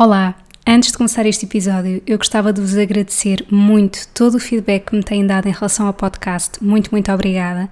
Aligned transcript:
Olá! 0.00 0.36
Antes 0.64 0.92
de 0.92 0.96
começar 0.96 1.26
este 1.26 1.44
episódio, 1.44 2.00
eu 2.06 2.16
gostava 2.18 2.52
de 2.52 2.60
vos 2.60 2.78
agradecer 2.78 3.44
muito 3.50 4.06
todo 4.14 4.36
o 4.36 4.38
feedback 4.38 4.90
que 4.90 4.94
me 4.94 5.02
têm 5.02 5.26
dado 5.26 5.48
em 5.48 5.50
relação 5.50 5.88
ao 5.88 5.92
podcast. 5.92 6.62
Muito, 6.62 6.92
muito 6.92 7.10
obrigada. 7.10 7.68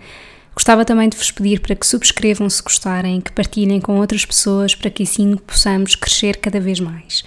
Gostava 0.53 0.85
também 0.85 1.09
de 1.09 1.17
vos 1.17 1.31
pedir 1.31 1.61
para 1.61 1.77
que 1.77 1.87
subscrevam 1.87 2.51
se 2.51 2.61
gostarem, 2.61 3.21
que 3.21 3.31
partilhem 3.31 3.81
com 3.81 4.01
outras 4.01 4.25
pessoas 4.25 4.75
para 4.75 4.91
que 4.91 5.05
assim 5.05 5.37
possamos 5.37 5.95
crescer 5.95 6.39
cada 6.39 6.59
vez 6.59 6.81
mais. 6.81 7.23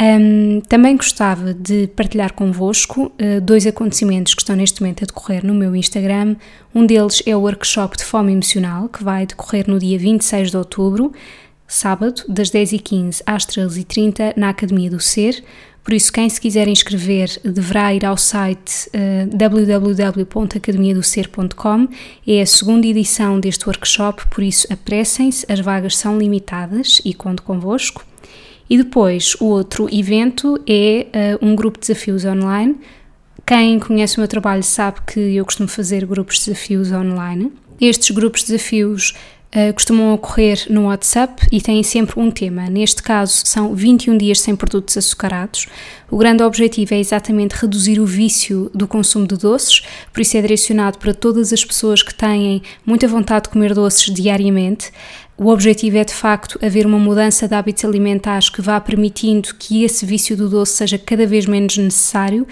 Um, 0.00 0.60
também 0.62 0.96
gostava 0.96 1.54
de 1.54 1.86
partilhar 1.94 2.32
convosco 2.32 3.12
uh, 3.14 3.40
dois 3.40 3.64
acontecimentos 3.64 4.34
que 4.34 4.42
estão 4.42 4.56
neste 4.56 4.80
momento 4.80 5.04
a 5.04 5.06
decorrer 5.06 5.46
no 5.46 5.54
meu 5.54 5.76
Instagram. 5.76 6.34
Um 6.74 6.84
deles 6.84 7.22
é 7.26 7.36
o 7.36 7.40
workshop 7.42 7.96
de 7.96 8.04
fome 8.04 8.32
emocional, 8.32 8.88
que 8.88 9.04
vai 9.04 9.24
decorrer 9.24 9.70
no 9.70 9.78
dia 9.78 9.96
26 9.96 10.50
de 10.50 10.56
outubro 10.56 11.12
sábado, 11.70 12.22
das 12.28 12.50
10h15 12.50 13.22
às 13.24 13.46
13h30, 13.46 14.34
na 14.36 14.50
Academia 14.50 14.90
do 14.90 15.00
Ser. 15.00 15.42
Por 15.82 15.94
isso, 15.94 16.12
quem 16.12 16.28
se 16.28 16.38
quiser 16.40 16.68
inscrever 16.68 17.40
deverá 17.42 17.92
ir 17.94 18.04
ao 18.04 18.16
site 18.16 18.88
uh, 18.88 18.90
eh, 18.92 19.26
www.academiadocer.com. 19.32 21.88
É 22.26 22.42
a 22.42 22.46
segunda 22.46 22.86
edição 22.86 23.40
deste 23.40 23.66
workshop, 23.66 24.26
por 24.28 24.44
isso 24.44 24.70
apressem-se, 24.70 25.50
as 25.50 25.58
vagas 25.60 25.96
são 25.96 26.18
limitadas 26.18 27.00
e 27.04 27.14
conto 27.14 27.42
convosco. 27.42 28.04
E 28.68 28.76
depois, 28.76 29.34
o 29.40 29.46
outro 29.46 29.88
evento 29.90 30.62
é 30.68 31.38
uh, 31.40 31.44
um 31.44 31.56
grupo 31.56 31.78
de 31.78 31.86
desafios 31.86 32.26
online. 32.26 32.76
Quem 33.46 33.78
conhece 33.80 34.18
o 34.18 34.20
meu 34.20 34.28
trabalho 34.28 34.62
sabe 34.62 35.00
que 35.06 35.18
eu 35.18 35.42
costumo 35.44 35.68
fazer 35.68 36.04
grupos 36.04 36.38
de 36.38 36.50
desafios 36.50 36.92
online. 36.92 37.50
Estes 37.80 38.10
grupos 38.10 38.42
de 38.42 38.48
desafios 38.52 39.14
uh, 39.54 39.72
costumam 39.74 40.14
ocorrer 40.14 40.66
no 40.68 40.86
WhatsApp 40.86 41.46
e 41.50 41.60
têm 41.60 41.82
sempre 41.82 42.18
um 42.18 42.30
tema. 42.30 42.68
Neste 42.68 43.02
caso, 43.02 43.42
são 43.44 43.74
21 43.74 44.16
dias 44.16 44.40
sem 44.40 44.54
produtos 44.54 44.96
açucarados. 44.96 45.66
O 46.10 46.16
grande 46.16 46.42
objetivo 46.42 46.94
é 46.94 46.98
exatamente 46.98 47.52
reduzir 47.52 48.00
o 48.00 48.06
vício 48.06 48.70
do 48.74 48.88
consumo 48.88 49.26
de 49.26 49.36
doces, 49.36 49.82
por 50.12 50.20
isso 50.20 50.36
é 50.36 50.42
direcionado 50.42 50.98
para 50.98 51.14
todas 51.14 51.52
as 51.52 51.64
pessoas 51.64 52.02
que 52.02 52.14
têm 52.14 52.62
muita 52.84 53.06
vontade 53.06 53.44
de 53.44 53.50
comer 53.50 53.74
doces 53.74 54.12
diariamente. 54.12 54.90
O 55.42 55.48
objetivo 55.48 55.96
é 55.96 56.04
de 56.04 56.12
facto 56.12 56.58
haver 56.62 56.84
uma 56.84 56.98
mudança 56.98 57.48
de 57.48 57.54
hábitos 57.54 57.82
alimentares 57.86 58.50
que 58.50 58.60
vá 58.60 58.78
permitindo 58.78 59.54
que 59.58 59.84
esse 59.84 60.04
vício 60.04 60.36
do 60.36 60.50
doce 60.50 60.74
seja 60.74 60.98
cada 60.98 61.26
vez 61.26 61.46
menos 61.46 61.78
necessário 61.78 62.46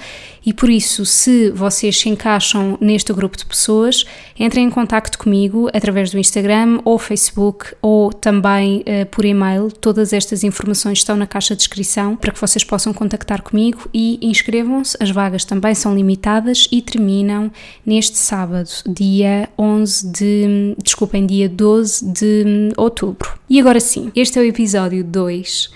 e 0.49 0.55
por 0.55 0.71
isso, 0.71 1.05
se 1.05 1.51
vocês 1.51 1.99
se 1.99 2.09
encaixam 2.09 2.79
neste 2.81 3.13
grupo 3.13 3.37
de 3.37 3.45
pessoas, 3.45 4.07
entrem 4.41 4.65
em 4.65 4.71
contato 4.71 5.19
comigo 5.19 5.69
através 5.75 6.11
do 6.11 6.19
Instagram 6.19 6.81
ou 6.87 6.99
Facebook 6.99 7.75
ou 7.83 8.11
também 8.11 8.79
uh, 8.79 9.05
por 9.11 9.27
e-mail. 9.27 9.71
Todas 9.71 10.15
estas 10.15 10.43
informações 10.45 11.01
estão 11.01 11.17
na 11.17 11.27
caixa 11.27 11.55
de 11.55 11.59
descrição 11.59 12.17
para 12.17 12.33
que 12.33 12.41
vocês 12.41 12.65
possam 12.65 12.95
contactar 12.95 13.43
comigo 13.43 13.91
e 13.93 14.19
inscrevam-se. 14.23 14.97
As 14.99 15.11
vagas 15.11 15.45
também 15.45 15.75
são 15.75 15.95
limitadas 15.95 16.67
e 16.73 16.81
terminam 16.81 17.53
neste 17.85 18.17
sábado, 18.17 18.71
dia 18.87 19.51
11 19.59 20.11
de, 20.11 20.75
desculpem, 20.83 21.27
dia 21.27 21.47
12 21.47 22.11
de 22.11 22.73
outubro. 22.79 23.39
E 23.49 23.61
agora 23.61 23.81
sim, 23.81 24.11
este 24.15 24.39
é 24.39 24.43
o 24.43 24.45
episódio 24.45 25.03
2 25.05 25.71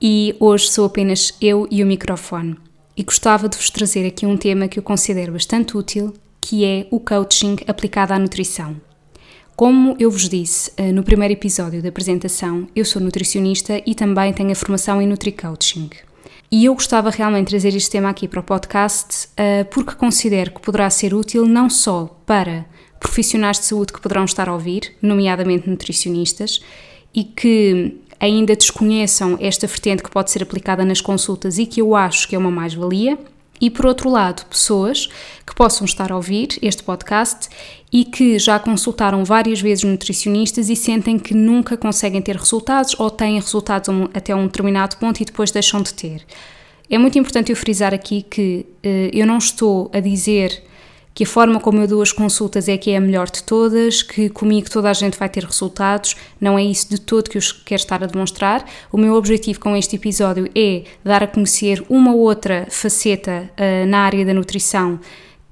e 0.00 0.34
hoje 0.40 0.68
sou 0.68 0.86
apenas 0.86 1.34
eu 1.40 1.68
e 1.70 1.82
o 1.82 1.86
microfone 1.86 2.56
e 2.96 3.02
gostava 3.02 3.48
de 3.48 3.56
vos 3.56 3.70
trazer 3.70 4.06
aqui 4.06 4.26
um 4.26 4.36
tema 4.36 4.68
que 4.68 4.78
eu 4.78 4.82
considero 4.82 5.32
bastante 5.32 5.76
útil, 5.76 6.12
que 6.40 6.64
é 6.64 6.86
o 6.90 6.98
coaching 6.98 7.56
aplicado 7.66 8.12
à 8.12 8.18
nutrição. 8.18 8.76
Como 9.56 9.94
eu 9.98 10.10
vos 10.10 10.28
disse 10.28 10.72
eh, 10.76 10.90
no 10.90 11.02
primeiro 11.02 11.34
episódio 11.34 11.82
da 11.82 11.90
apresentação, 11.90 12.66
eu 12.74 12.84
sou 12.84 13.00
nutricionista 13.00 13.80
e 13.86 13.94
também 13.94 14.32
tenho 14.32 14.52
a 14.52 14.54
formação 14.54 15.02
em 15.02 15.06
NutriCoaching. 15.06 15.90
E 16.50 16.64
eu 16.64 16.74
gostava 16.74 17.10
realmente 17.10 17.46
de 17.46 17.50
trazer 17.50 17.76
este 17.76 17.90
tema 17.90 18.08
aqui 18.08 18.26
para 18.26 18.40
o 18.40 18.42
podcast 18.42 19.28
eh, 19.36 19.64
porque 19.64 19.94
considero 19.94 20.52
que 20.52 20.60
poderá 20.60 20.88
ser 20.90 21.14
útil 21.14 21.46
não 21.46 21.68
só 21.70 22.06
para 22.24 22.66
profissionais 23.00 23.58
de 23.58 23.64
saúde 23.64 23.92
que 23.92 24.00
poderão 24.00 24.24
estar 24.24 24.48
a 24.48 24.52
ouvir, 24.52 24.94
nomeadamente 25.00 25.68
nutricionistas, 25.68 26.60
e 27.12 27.24
que 27.24 27.96
ainda 28.20 28.54
desconheçam 28.54 29.38
esta 29.40 29.66
vertente 29.66 30.02
que 30.02 30.10
pode 30.10 30.30
ser 30.30 30.42
aplicada 30.42 30.84
nas 30.84 31.00
consultas 31.00 31.58
e 31.58 31.64
que 31.64 31.80
eu 31.80 31.96
acho 31.96 32.28
que 32.28 32.36
é 32.36 32.38
uma 32.38 32.50
mais-valia. 32.50 33.18
E 33.60 33.68
por 33.68 33.84
outro 33.84 34.08
lado, 34.08 34.46
pessoas 34.46 35.08
que 35.46 35.54
possam 35.54 35.84
estar 35.84 36.10
a 36.12 36.16
ouvir 36.16 36.58
este 36.62 36.82
podcast 36.82 37.48
e 37.92 38.04
que 38.04 38.38
já 38.38 38.58
consultaram 38.58 39.24
várias 39.24 39.60
vezes 39.60 39.84
nutricionistas 39.84 40.70
e 40.70 40.76
sentem 40.76 41.18
que 41.18 41.34
nunca 41.34 41.76
conseguem 41.76 42.22
ter 42.22 42.36
resultados 42.36 42.94
ou 42.98 43.10
têm 43.10 43.34
resultados 43.34 43.88
até 44.14 44.34
um 44.34 44.46
determinado 44.46 44.96
ponto 44.96 45.20
e 45.20 45.24
depois 45.24 45.50
deixam 45.50 45.82
de 45.82 45.92
ter. 45.92 46.24
É 46.88 46.96
muito 46.96 47.18
importante 47.18 47.50
eu 47.50 47.56
frisar 47.56 47.92
aqui 47.92 48.22
que 48.22 48.66
uh, 48.84 49.10
eu 49.12 49.26
não 49.26 49.38
estou 49.38 49.90
a 49.92 50.00
dizer 50.00 50.64
que 51.20 51.24
a 51.24 51.26
forma 51.26 51.60
como 51.60 51.82
eu 51.82 51.86
dou 51.86 52.00
as 52.00 52.12
consultas 52.12 52.66
é 52.66 52.78
que 52.78 52.92
é 52.92 52.96
a 52.96 53.00
melhor 53.00 53.28
de 53.28 53.42
todas, 53.42 54.02
que 54.02 54.30
comigo 54.30 54.70
toda 54.70 54.88
a 54.88 54.94
gente 54.94 55.18
vai 55.18 55.28
ter 55.28 55.44
resultados, 55.44 56.16
não 56.40 56.58
é 56.58 56.64
isso 56.64 56.88
de 56.88 56.98
todo 56.98 57.28
que 57.28 57.36
eu 57.36 57.42
quero 57.62 57.82
estar 57.82 58.02
a 58.02 58.06
demonstrar. 58.06 58.64
O 58.90 58.96
meu 58.96 59.12
objetivo 59.12 59.60
com 59.60 59.76
este 59.76 59.96
episódio 59.96 60.48
é 60.54 60.84
dar 61.04 61.22
a 61.22 61.26
conhecer 61.26 61.84
uma 61.90 62.14
outra 62.14 62.66
faceta 62.70 63.50
uh, 63.52 63.86
na 63.86 63.98
área 63.98 64.24
da 64.24 64.32
nutrição 64.32 64.98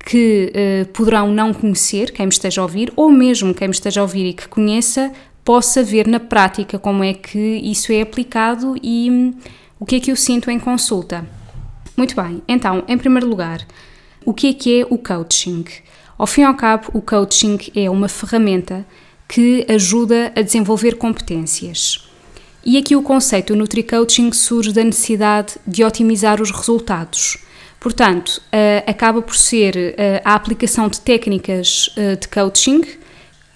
que 0.07 0.51
uh, 0.55 0.89
poderão 0.89 1.31
não 1.31 1.53
conhecer, 1.53 2.13
quem 2.13 2.25
me 2.25 2.33
esteja 2.33 2.63
a 2.63 2.65
ouvir, 2.65 2.91
ou 2.97 3.11
mesmo 3.11 3.53
quem 3.53 3.69
me 3.69 3.75
esteja 3.75 4.01
a 4.01 4.05
ouvir 4.05 4.25
e 4.25 4.33
que 4.33 4.49
conheça, 4.49 5.13
possa 5.45 5.83
ver 5.83 6.07
na 6.07 6.19
prática 6.19 6.79
como 6.79 7.05
é 7.05 7.13
que 7.13 7.39
isso 7.39 7.93
é 7.93 8.01
aplicado 8.01 8.75
e 8.83 9.11
um, 9.11 9.35
o 9.79 9.85
que 9.85 9.97
é 9.97 10.01
que 10.01 10.11
eu 10.11 10.17
sinto 10.17 10.51
em 10.51 10.59
consulta. 10.59 11.29
Muito 11.95 12.17
bem, 12.17 12.43
então, 12.49 12.85
em 12.89 12.97
primeiro 12.97 13.29
lugar, 13.29 13.67
o 14.29 14.35
que 14.35 14.49
é 14.49 14.53
que 14.53 14.81
é 14.83 14.87
o 14.91 14.99
coaching? 14.99 15.65
Ao 16.19 16.27
fim 16.27 16.43
e 16.43 16.45
ao 16.45 16.55
cabo, 16.55 16.91
o 16.93 17.01
coaching 17.01 17.59
é 17.75 17.89
uma 17.89 18.09
ferramenta 18.09 18.85
que 19.27 19.65
ajuda 19.67 20.31
a 20.37 20.43
desenvolver 20.43 20.97
competências. 20.97 22.07
E 22.63 22.77
aqui 22.77 22.95
o 22.95 23.01
conceito 23.01 23.55
do 23.55 23.59
Nutri-Coaching 23.59 24.31
surge 24.33 24.71
da 24.71 24.85
necessidade 24.85 25.55
de 25.67 25.83
otimizar 25.83 26.43
os 26.43 26.51
resultados. 26.51 27.39
Portanto, 27.81 28.43
uh, 28.53 28.91
acaba 28.91 29.23
por 29.23 29.35
ser 29.35 29.75
uh, 29.75 30.21
a 30.23 30.35
aplicação 30.35 30.89
de 30.89 31.01
técnicas 31.01 31.89
uh, 31.97 32.21
de 32.21 32.29
coaching 32.29 32.83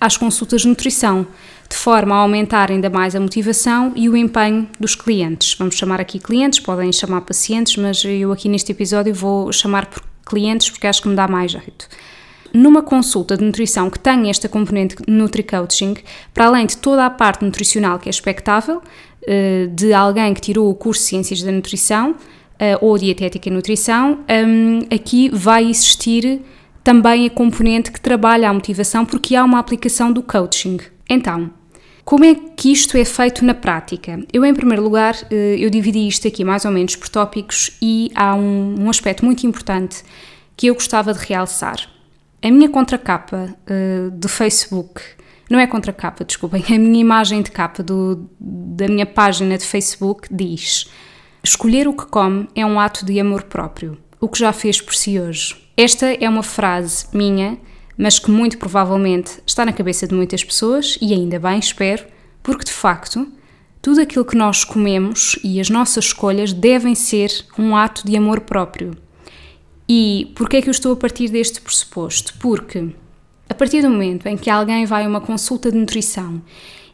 às 0.00 0.16
consultas 0.16 0.62
de 0.62 0.68
nutrição, 0.68 1.26
de 1.68 1.76
forma 1.76 2.14
a 2.14 2.18
aumentar 2.20 2.70
ainda 2.70 2.88
mais 2.88 3.14
a 3.14 3.20
motivação 3.20 3.92
e 3.94 4.08
o 4.08 4.16
empenho 4.16 4.66
dos 4.80 4.94
clientes. 4.94 5.54
Vamos 5.58 5.74
chamar 5.74 6.00
aqui 6.00 6.18
clientes, 6.18 6.60
podem 6.60 6.90
chamar 6.90 7.20
pacientes, 7.20 7.76
mas 7.76 8.02
eu 8.06 8.32
aqui 8.32 8.48
neste 8.48 8.72
episódio 8.72 9.14
vou 9.14 9.52
chamar 9.52 9.84
por 9.84 10.11
clientes 10.32 10.70
porque 10.70 10.86
acho 10.86 11.02
que 11.02 11.08
me 11.08 11.14
dá 11.14 11.28
mais 11.28 11.52
jeito. 11.52 11.86
Numa 12.54 12.82
consulta 12.82 13.36
de 13.36 13.44
nutrição 13.44 13.90
que 13.90 13.98
tenha 13.98 14.30
esta 14.30 14.48
componente 14.48 14.96
Nutri-Coaching, 15.06 15.96
para 16.34 16.46
além 16.46 16.66
de 16.66 16.76
toda 16.76 17.04
a 17.04 17.10
parte 17.10 17.44
nutricional 17.44 17.98
que 17.98 18.08
é 18.08 18.10
expectável, 18.10 18.82
eh, 19.26 19.68
de 19.72 19.92
alguém 19.92 20.34
que 20.34 20.40
tirou 20.40 20.70
o 20.70 20.74
curso 20.74 21.02
de 21.02 21.08
Ciências 21.08 21.42
da 21.42 21.52
Nutrição 21.52 22.14
eh, 22.58 22.76
ou 22.80 22.98
Dietética 22.98 23.48
e 23.48 23.52
Nutrição, 23.52 24.20
hum, 24.46 24.80
aqui 24.90 25.30
vai 25.32 25.68
existir 25.68 26.40
também 26.84 27.26
a 27.26 27.30
componente 27.30 27.90
que 27.90 28.00
trabalha 28.00 28.50
a 28.50 28.52
motivação 28.52 29.04
porque 29.04 29.36
há 29.36 29.44
uma 29.44 29.58
aplicação 29.58 30.12
do 30.12 30.22
coaching. 30.22 30.78
Então, 31.08 31.50
como 32.04 32.24
é 32.24 32.34
que 32.34 32.72
isto 32.72 32.96
é 32.96 33.04
feito 33.04 33.44
na 33.44 33.54
prática? 33.54 34.22
Eu, 34.32 34.44
em 34.44 34.54
primeiro 34.54 34.82
lugar, 34.82 35.16
eh, 35.30 35.56
eu 35.58 35.70
dividi 35.70 36.06
isto 36.08 36.26
aqui 36.26 36.44
mais 36.44 36.64
ou 36.64 36.70
menos 36.70 36.96
por 36.96 37.08
tópicos 37.08 37.76
e 37.80 38.10
há 38.14 38.34
um, 38.34 38.74
um 38.80 38.90
aspecto 38.90 39.24
muito 39.24 39.46
importante 39.46 40.02
que 40.56 40.66
eu 40.66 40.74
gostava 40.74 41.14
de 41.14 41.20
realçar. 41.20 41.88
A 42.42 42.50
minha 42.50 42.68
contracapa 42.68 43.54
uh, 43.70 44.10
do 44.10 44.28
Facebook, 44.28 45.00
não 45.48 45.60
é 45.60 45.66
contracapa, 45.66 46.24
desculpem, 46.24 46.64
a 46.68 46.78
minha 46.78 47.00
imagem 47.00 47.40
de 47.40 47.50
capa 47.52 47.82
do, 47.82 48.28
da 48.40 48.88
minha 48.88 49.06
página 49.06 49.56
de 49.56 49.64
Facebook 49.64 50.26
diz: 50.28 50.90
Escolher 51.42 51.86
o 51.86 51.92
que 51.92 52.06
come 52.06 52.48
é 52.54 52.66
um 52.66 52.80
ato 52.80 53.04
de 53.04 53.20
amor 53.20 53.44
próprio, 53.44 53.96
o 54.20 54.28
que 54.28 54.40
já 54.40 54.52
fez 54.52 54.80
por 54.80 54.94
si 54.94 55.20
hoje. 55.20 55.56
Esta 55.76 56.06
é 56.06 56.28
uma 56.28 56.42
frase 56.42 57.06
minha 57.12 57.58
mas 57.96 58.18
que 58.18 58.30
muito 58.30 58.58
provavelmente 58.58 59.40
está 59.46 59.64
na 59.64 59.72
cabeça 59.72 60.06
de 60.06 60.14
muitas 60.14 60.44
pessoas, 60.44 60.98
e 61.00 61.12
ainda 61.12 61.38
bem, 61.38 61.58
espero, 61.58 62.04
porque 62.42 62.64
de 62.64 62.72
facto 62.72 63.30
tudo 63.82 64.00
aquilo 64.00 64.24
que 64.24 64.36
nós 64.36 64.62
comemos 64.62 65.36
e 65.42 65.60
as 65.60 65.68
nossas 65.68 66.04
escolhas 66.04 66.52
devem 66.52 66.94
ser 66.94 67.44
um 67.58 67.76
ato 67.76 68.06
de 68.06 68.16
amor 68.16 68.40
próprio. 68.42 68.96
E 69.88 70.32
porquê 70.36 70.58
é 70.58 70.62
que 70.62 70.68
eu 70.68 70.72
estou 70.72 70.92
a 70.92 70.96
partir 70.96 71.28
deste 71.28 71.60
pressuposto? 71.60 72.34
Porque 72.38 72.90
a 73.48 73.54
partir 73.54 73.82
do 73.82 73.90
momento 73.90 74.26
em 74.26 74.36
que 74.36 74.48
alguém 74.48 74.86
vai 74.86 75.04
a 75.04 75.08
uma 75.08 75.20
consulta 75.20 75.70
de 75.70 75.76
nutrição 75.76 76.40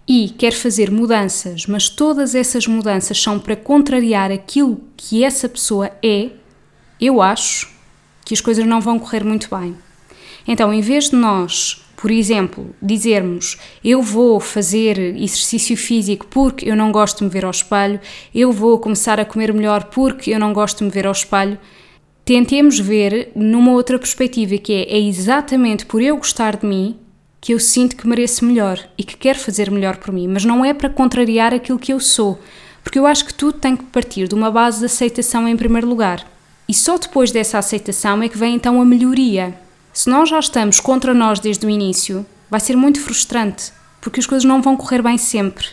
e 0.09 0.31
quer 0.31 0.53
fazer 0.53 0.91
mudanças, 0.91 1.67
mas 1.67 1.91
todas 1.91 2.35
essas 2.35 2.67
mudanças 2.67 3.21
são 3.23 3.39
para 3.39 3.55
contrariar 3.55 4.33
aquilo 4.33 4.81
que 4.97 5.23
essa 5.23 5.47
pessoa 5.47 5.91
é, 6.03 6.31
eu 6.99 7.21
acho 7.21 7.71
que 8.25 8.33
as 8.33 8.41
coisas 8.41 8.67
não 8.67 8.81
vão 8.81 8.99
correr 8.99 9.23
muito 9.23 9.55
bem. 9.55 9.77
Então, 10.47 10.73
em 10.73 10.81
vez 10.81 11.11
de 11.11 11.17
nós, 11.17 11.85
por 11.97 12.13
exemplo, 12.13 12.75
dizermos 12.81 13.59
eu 13.85 14.01
vou 14.01 14.39
fazer 14.39 14.99
exercício 15.17 15.77
físico 15.77 16.27
porque 16.31 16.71
eu 16.71 16.77
não 16.77 16.93
gosto 16.93 17.19
de 17.19 17.25
me 17.25 17.31
ver 17.31 17.45
ao 17.45 17.51
espelho, 17.51 18.01
eu 18.35 18.53
vou 18.53 18.79
começar 18.79 19.19
a 19.19 19.25
comer 19.25 19.53
melhor 19.53 19.85
porque 19.85 20.31
eu 20.31 20.39
não 20.39 20.53
gosto 20.53 20.79
de 20.79 20.85
me 20.85 20.91
ver 20.91 21.07
ao 21.07 21.13
espelho, 21.13 21.59
tentemos 22.25 22.79
ver 22.79 23.33
numa 23.35 23.73
outra 23.73 23.99
perspectiva, 23.99 24.59
que 24.59 24.73
é, 24.73 24.97
é 24.97 25.01
exatamente 25.01 25.87
por 25.87 26.01
eu 26.01 26.17
gostar 26.17 26.57
de 26.57 26.67
mim 26.67 26.97
que 27.41 27.53
eu 27.53 27.59
sinto 27.59 27.97
que 27.97 28.07
mereço 28.07 28.45
melhor 28.45 28.79
e 28.97 29.03
que 29.03 29.17
quero 29.17 29.39
fazer 29.39 29.71
melhor 29.71 29.97
por 29.97 30.13
mim, 30.13 30.29
mas 30.29 30.45
não 30.45 30.65
é 30.65 30.73
para 30.73 30.91
contrariar 30.91 31.55
aquilo 31.55 31.79
que 31.79 31.93
eu 31.93 31.99
sou, 31.99 32.39
porque 32.83 32.99
eu 32.99 33.07
acho 33.07 33.25
que 33.25 33.35
tudo 33.35 33.59
tem 33.59 33.77
que 33.77 33.85
partir 33.85 34.29
de 34.29 34.35
uma 34.35 34.51
base 34.51 34.81
de 34.81 34.87
aceitação 34.87 35.49
em 35.49 35.57
primeiro 35.57 35.89
lugar. 35.89 36.27
E 36.69 36.75
só 36.75 36.99
depois 36.99 37.31
dessa 37.31 37.59
aceitação 37.59 38.23
é 38.23 38.29
que 38.29 38.37
vem 38.37 38.55
então 38.55 38.81
a 38.81 38.85
melhoria. 38.85 39.55
Se 39.99 40.09
nós 40.09 40.29
já 40.29 40.39
estamos 40.39 40.79
contra 40.79 41.13
nós 41.13 41.41
desde 41.41 41.67
o 41.67 41.69
início, 41.69 42.25
vai 42.49 42.61
ser 42.61 42.77
muito 42.77 43.01
frustrante, 43.01 43.73
porque 44.01 44.21
as 44.21 44.27
coisas 44.27 44.45
não 44.45 44.63
vão 44.63 44.77
correr 44.77 45.03
bem 45.03 45.19
sempre. 45.19 45.67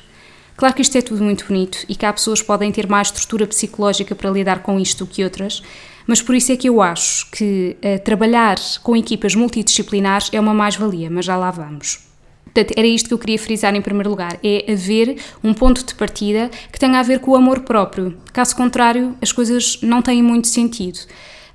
Claro 0.57 0.73
que 0.73 0.81
isto 0.81 0.97
é 0.97 1.01
tudo 1.03 1.23
muito 1.23 1.45
bonito 1.45 1.85
e 1.87 1.95
que 1.95 2.07
há 2.07 2.11
pessoas 2.11 2.41
que 2.41 2.47
podem 2.47 2.71
ter 2.71 2.89
mais 2.89 3.09
estrutura 3.09 3.45
psicológica 3.45 4.15
para 4.15 4.31
lidar 4.31 4.63
com 4.63 4.79
isto 4.79 5.05
do 5.05 5.11
que 5.11 5.23
outras, 5.23 5.61
mas 6.07 6.23
por 6.23 6.33
isso 6.33 6.51
é 6.51 6.57
que 6.57 6.67
eu 6.67 6.81
acho 6.81 7.29
que 7.29 7.77
uh, 7.77 8.03
trabalhar 8.03 8.57
com 8.81 8.97
equipas 8.97 9.35
multidisciplinares 9.35 10.31
é 10.33 10.39
uma 10.39 10.55
mais-valia, 10.55 11.07
mas 11.07 11.23
já 11.23 11.37
lá 11.37 11.51
vamos. 11.51 11.99
Portanto, 12.45 12.73
era 12.75 12.87
isto 12.87 13.07
que 13.07 13.13
eu 13.13 13.19
queria 13.19 13.37
frisar 13.37 13.75
em 13.75 13.81
primeiro 13.81 14.09
lugar: 14.09 14.39
é 14.43 14.73
haver 14.73 15.17
um 15.43 15.53
ponto 15.53 15.85
de 15.85 15.93
partida 15.93 16.49
que 16.71 16.79
tenha 16.79 16.99
a 16.99 17.03
ver 17.03 17.19
com 17.19 17.29
o 17.29 17.35
amor 17.35 17.59
próprio. 17.59 18.17
Caso 18.33 18.55
contrário, 18.55 19.15
as 19.21 19.31
coisas 19.31 19.77
não 19.83 20.01
têm 20.01 20.23
muito 20.23 20.47
sentido 20.47 20.97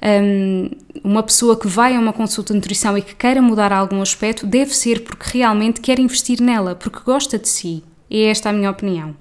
um, 0.03 0.71
uma 1.05 1.23
pessoa 1.23 1.59
que 1.59 1.69
vai 1.69 1.95
a 1.95 2.01
uma 2.01 2.13
consulta 2.13 2.53
de 2.53 2.57
nutrição 2.57 2.97
e 2.97 3.03
que 3.03 3.15
queira 3.15 3.43
mudar 3.43 3.73
algum 3.73 4.01
aspecto 4.01 4.47
deve 4.47 4.75
ser 4.75 5.05
porque 5.05 5.39
realmente 5.39 5.81
quer 5.81 5.99
investir 5.99 6.41
nela, 6.41 6.75
porque 6.75 7.01
gosta 7.05 7.39
de 7.39 7.49
si. 7.49 7.85
É 8.11 8.25
esta 8.25 8.49
a 8.49 8.53
minha 8.53 8.71
opinião. 8.71 9.15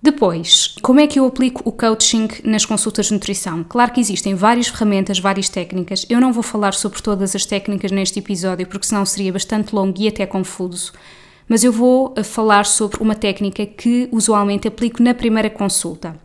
Depois, 0.00 0.74
como 0.82 0.98
é 0.98 1.06
que 1.06 1.18
eu 1.20 1.26
aplico 1.26 1.62
o 1.64 1.70
coaching 1.70 2.28
nas 2.42 2.64
consultas 2.64 3.06
de 3.06 3.14
nutrição? 3.14 3.64
Claro 3.64 3.92
que 3.92 4.00
existem 4.00 4.34
várias 4.34 4.66
ferramentas, 4.66 5.20
várias 5.20 5.48
técnicas. 5.48 6.04
Eu 6.10 6.20
não 6.20 6.32
vou 6.32 6.42
falar 6.42 6.74
sobre 6.74 7.00
todas 7.00 7.36
as 7.36 7.46
técnicas 7.46 7.92
neste 7.92 8.18
episódio, 8.18 8.66
porque 8.66 8.86
senão 8.86 9.06
seria 9.06 9.32
bastante 9.32 9.72
longo 9.72 10.00
e 10.00 10.08
até 10.08 10.26
confuso. 10.26 10.92
Mas 11.48 11.62
eu 11.62 11.72
vou 11.72 12.12
eh, 12.16 12.24
falar 12.24 12.66
sobre 12.66 13.00
uma 13.00 13.14
técnica 13.14 13.64
que 13.64 14.08
usualmente 14.10 14.66
aplico 14.66 15.00
na 15.02 15.14
primeira 15.14 15.48
consulta 15.48 16.16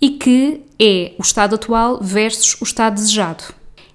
e 0.00 0.10
que 0.10 0.62
é 0.78 1.12
o 1.18 1.22
estado 1.22 1.54
atual 1.54 1.98
versus 2.00 2.60
o 2.60 2.64
estado 2.64 2.94
desejado. 2.94 3.44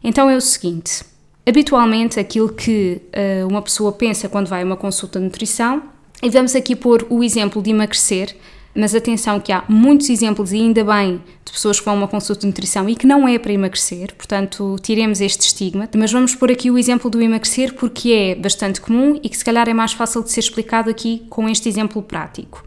Então 0.03 0.29
é 0.29 0.35
o 0.35 0.41
seguinte: 0.41 1.03
habitualmente 1.47 2.19
aquilo 2.19 2.49
que 2.49 3.01
uh, 3.43 3.47
uma 3.47 3.61
pessoa 3.61 3.91
pensa 3.91 4.29
quando 4.29 4.47
vai 4.47 4.61
a 4.61 4.65
uma 4.65 4.77
consulta 4.77 5.19
de 5.19 5.25
nutrição, 5.25 5.83
e 6.21 6.29
vamos 6.29 6.55
aqui 6.55 6.75
pôr 6.75 7.07
o 7.09 7.23
exemplo 7.23 7.61
de 7.61 7.69
emagrecer, 7.69 8.35
mas 8.75 8.93
atenção 8.93 9.39
que 9.39 9.51
há 9.51 9.63
muitos 9.67 10.09
exemplos 10.09 10.51
e 10.51 10.57
ainda 10.57 10.83
bem 10.83 11.21
de 11.45 11.51
pessoas 11.51 11.79
que 11.79 11.85
vão 11.85 11.95
a 11.95 11.97
uma 11.97 12.07
consulta 12.07 12.41
de 12.41 12.47
nutrição 12.47 12.87
e 12.87 12.95
que 12.95 13.07
não 13.07 13.27
é 13.27 13.39
para 13.39 13.53
emagrecer, 13.53 14.13
portanto 14.15 14.75
tiremos 14.81 15.21
este 15.21 15.41
estigma, 15.47 15.89
mas 15.97 16.11
vamos 16.11 16.35
pôr 16.35 16.51
aqui 16.51 16.69
o 16.69 16.77
exemplo 16.77 17.09
do 17.09 17.21
emagrecer 17.21 17.73
porque 17.73 18.11
é 18.11 18.35
bastante 18.35 18.79
comum 18.79 19.19
e 19.23 19.29
que 19.29 19.37
se 19.37 19.45
calhar 19.45 19.67
é 19.67 19.73
mais 19.73 19.93
fácil 19.93 20.23
de 20.23 20.31
ser 20.31 20.41
explicado 20.41 20.89
aqui 20.89 21.25
com 21.29 21.49
este 21.49 21.67
exemplo 21.67 22.01
prático. 22.01 22.63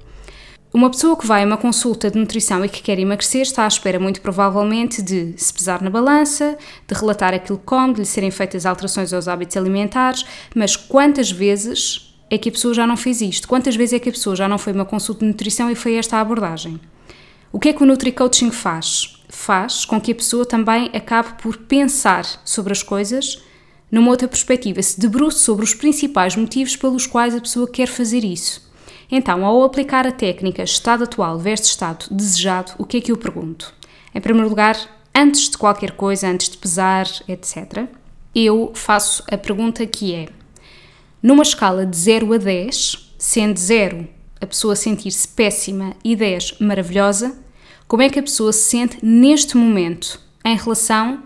Uma 0.74 0.88
pessoa 0.88 1.14
que 1.18 1.26
vai 1.26 1.42
a 1.42 1.46
uma 1.46 1.58
consulta 1.58 2.10
de 2.10 2.18
nutrição 2.18 2.64
e 2.64 2.68
que 2.68 2.80
quer 2.80 2.98
emagrecer 2.98 3.42
está 3.42 3.64
à 3.64 3.68
espera, 3.68 4.00
muito 4.00 4.22
provavelmente, 4.22 5.02
de 5.02 5.34
se 5.36 5.52
pesar 5.52 5.82
na 5.82 5.90
balança, 5.90 6.56
de 6.88 6.94
relatar 6.94 7.34
aquilo 7.34 7.58
que 7.58 7.64
come, 7.66 7.92
de 7.92 8.00
lhe 8.00 8.06
serem 8.06 8.30
feitas 8.30 8.64
alterações 8.64 9.12
aos 9.12 9.28
hábitos 9.28 9.54
alimentares, 9.58 10.24
mas 10.54 10.74
quantas 10.74 11.30
vezes 11.30 12.14
é 12.30 12.38
que 12.38 12.48
a 12.48 12.52
pessoa 12.52 12.72
já 12.72 12.86
não 12.86 12.96
fez 12.96 13.20
isto? 13.20 13.46
Quantas 13.46 13.76
vezes 13.76 13.92
é 13.92 13.98
que 13.98 14.08
a 14.08 14.12
pessoa 14.12 14.34
já 14.34 14.48
não 14.48 14.56
foi 14.56 14.72
a 14.72 14.76
uma 14.76 14.86
consulta 14.86 15.20
de 15.20 15.26
nutrição 15.26 15.70
e 15.70 15.74
foi 15.74 15.96
esta 15.96 16.16
a 16.16 16.20
abordagem? 16.20 16.80
O 17.52 17.60
que 17.60 17.68
é 17.68 17.72
que 17.74 17.82
o 17.82 17.86
Nutri-Coaching 17.86 18.50
faz? 18.50 19.20
Faz 19.28 19.84
com 19.84 20.00
que 20.00 20.12
a 20.12 20.14
pessoa 20.14 20.46
também 20.46 20.90
acabe 20.94 21.34
por 21.42 21.58
pensar 21.58 22.24
sobre 22.46 22.72
as 22.72 22.82
coisas 22.82 23.42
numa 23.90 24.08
outra 24.08 24.26
perspectiva, 24.26 24.80
se 24.80 24.98
debruce 24.98 25.40
sobre 25.40 25.66
os 25.66 25.74
principais 25.74 26.34
motivos 26.34 26.76
pelos 26.76 27.06
quais 27.06 27.34
a 27.34 27.40
pessoa 27.42 27.68
quer 27.68 27.88
fazer 27.88 28.24
isso. 28.24 28.71
Então, 29.14 29.44
ao 29.44 29.62
aplicar 29.62 30.06
a 30.06 30.10
técnica 30.10 30.62
estado 30.62 31.04
atual 31.04 31.38
versus 31.38 31.68
estado 31.68 32.06
desejado, 32.10 32.72
o 32.78 32.86
que 32.86 32.96
é 32.96 33.00
que 33.02 33.12
eu 33.12 33.16
pergunto? 33.18 33.74
Em 34.14 34.22
primeiro 34.22 34.48
lugar, 34.48 34.74
antes 35.14 35.50
de 35.50 35.58
qualquer 35.58 35.90
coisa, 35.90 36.28
antes 36.28 36.48
de 36.48 36.56
pesar, 36.56 37.06
etc., 37.28 37.88
eu 38.34 38.72
faço 38.74 39.22
a 39.30 39.36
pergunta 39.36 39.86
que 39.86 40.14
é: 40.14 40.28
numa 41.22 41.42
escala 41.42 41.84
de 41.84 41.94
0 41.94 42.32
a 42.32 42.38
10, 42.38 43.14
sendo 43.18 43.58
0 43.58 44.08
a 44.40 44.46
pessoa 44.46 44.74
sentir-se 44.74 45.28
péssima 45.28 45.94
e 46.02 46.16
10 46.16 46.60
maravilhosa, 46.60 47.38
como 47.86 48.02
é 48.02 48.08
que 48.08 48.18
a 48.18 48.22
pessoa 48.22 48.50
se 48.50 48.70
sente 48.70 48.96
neste 49.04 49.58
momento 49.58 50.18
em 50.42 50.56
relação 50.56 51.22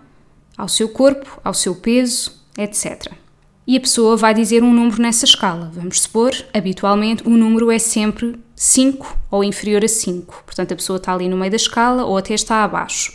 ao 0.58 0.68
seu 0.68 0.88
corpo, 0.88 1.40
ao 1.44 1.54
seu 1.54 1.76
peso, 1.76 2.32
etc 2.58 3.25
e 3.66 3.76
a 3.76 3.80
pessoa 3.80 4.16
vai 4.16 4.32
dizer 4.32 4.62
um 4.62 4.72
número 4.72 5.02
nessa 5.02 5.24
escala. 5.24 5.70
Vamos 5.74 6.02
supor, 6.02 6.32
habitualmente 6.54 7.26
o 7.26 7.30
número 7.30 7.70
é 7.70 7.78
sempre 7.78 8.38
5 8.54 9.18
ou 9.30 9.42
inferior 9.42 9.84
a 9.84 9.88
5. 9.88 10.44
Portanto, 10.44 10.72
a 10.72 10.76
pessoa 10.76 10.98
está 10.98 11.12
ali 11.12 11.28
no 11.28 11.36
meio 11.36 11.50
da 11.50 11.56
escala 11.56 12.04
ou 12.04 12.16
até 12.16 12.32
está 12.32 12.62
abaixo. 12.62 13.12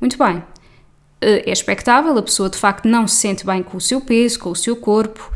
Muito 0.00 0.18
bem. 0.18 0.42
Eh, 1.20 1.44
é 1.46 1.52
expectável, 1.52 2.18
a 2.18 2.22
pessoa 2.22 2.50
de 2.50 2.58
facto 2.58 2.88
não 2.88 3.06
se 3.06 3.16
sente 3.16 3.46
bem 3.46 3.62
com 3.62 3.76
o 3.76 3.80
seu 3.80 4.00
peso, 4.00 4.40
com 4.40 4.50
o 4.50 4.56
seu 4.56 4.74
corpo. 4.74 5.32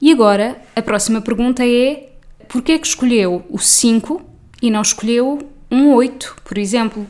E 0.00 0.12
agora, 0.12 0.62
a 0.76 0.80
próxima 0.80 1.20
pergunta 1.20 1.66
é: 1.66 2.10
porquê 2.48 2.78
que 2.78 2.86
escolheu 2.86 3.44
o 3.50 3.58
5 3.58 4.22
e 4.62 4.70
não 4.70 4.82
escolheu 4.82 5.40
um 5.70 5.92
8, 5.92 6.36
por 6.44 6.56
exemplo? 6.56 7.06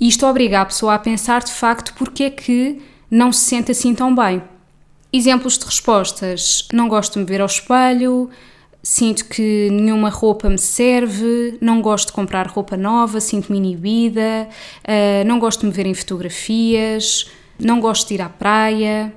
Isto 0.00 0.26
obriga 0.26 0.60
a 0.60 0.64
pessoa 0.64 0.94
a 0.94 0.98
pensar 0.98 1.42
de 1.42 1.52
facto 1.52 1.92
porque 1.94 2.24
é 2.24 2.30
que 2.30 2.80
não 3.10 3.32
se 3.32 3.44
sente 3.44 3.72
assim 3.72 3.94
tão 3.94 4.14
bem. 4.14 4.40
Exemplos 5.12 5.58
de 5.58 5.64
respostas: 5.64 6.66
não 6.72 6.88
gosto 6.88 7.14
de 7.14 7.20
me 7.20 7.24
ver 7.24 7.40
ao 7.40 7.46
espelho, 7.46 8.30
sinto 8.82 9.26
que 9.26 9.68
nenhuma 9.70 10.08
roupa 10.08 10.48
me 10.48 10.58
serve, 10.58 11.58
não 11.60 11.82
gosto 11.82 12.08
de 12.08 12.12
comprar 12.12 12.46
roupa 12.46 12.76
nova, 12.76 13.20
sinto-me 13.20 13.58
inibida, 13.58 14.48
uh, 14.84 15.26
não 15.26 15.38
gosto 15.38 15.60
de 15.60 15.66
me 15.66 15.72
ver 15.72 15.86
em 15.86 15.94
fotografias, 15.94 17.30
não 17.58 17.80
gosto 17.80 18.08
de 18.08 18.14
ir 18.14 18.22
à 18.22 18.28
praia, 18.28 19.12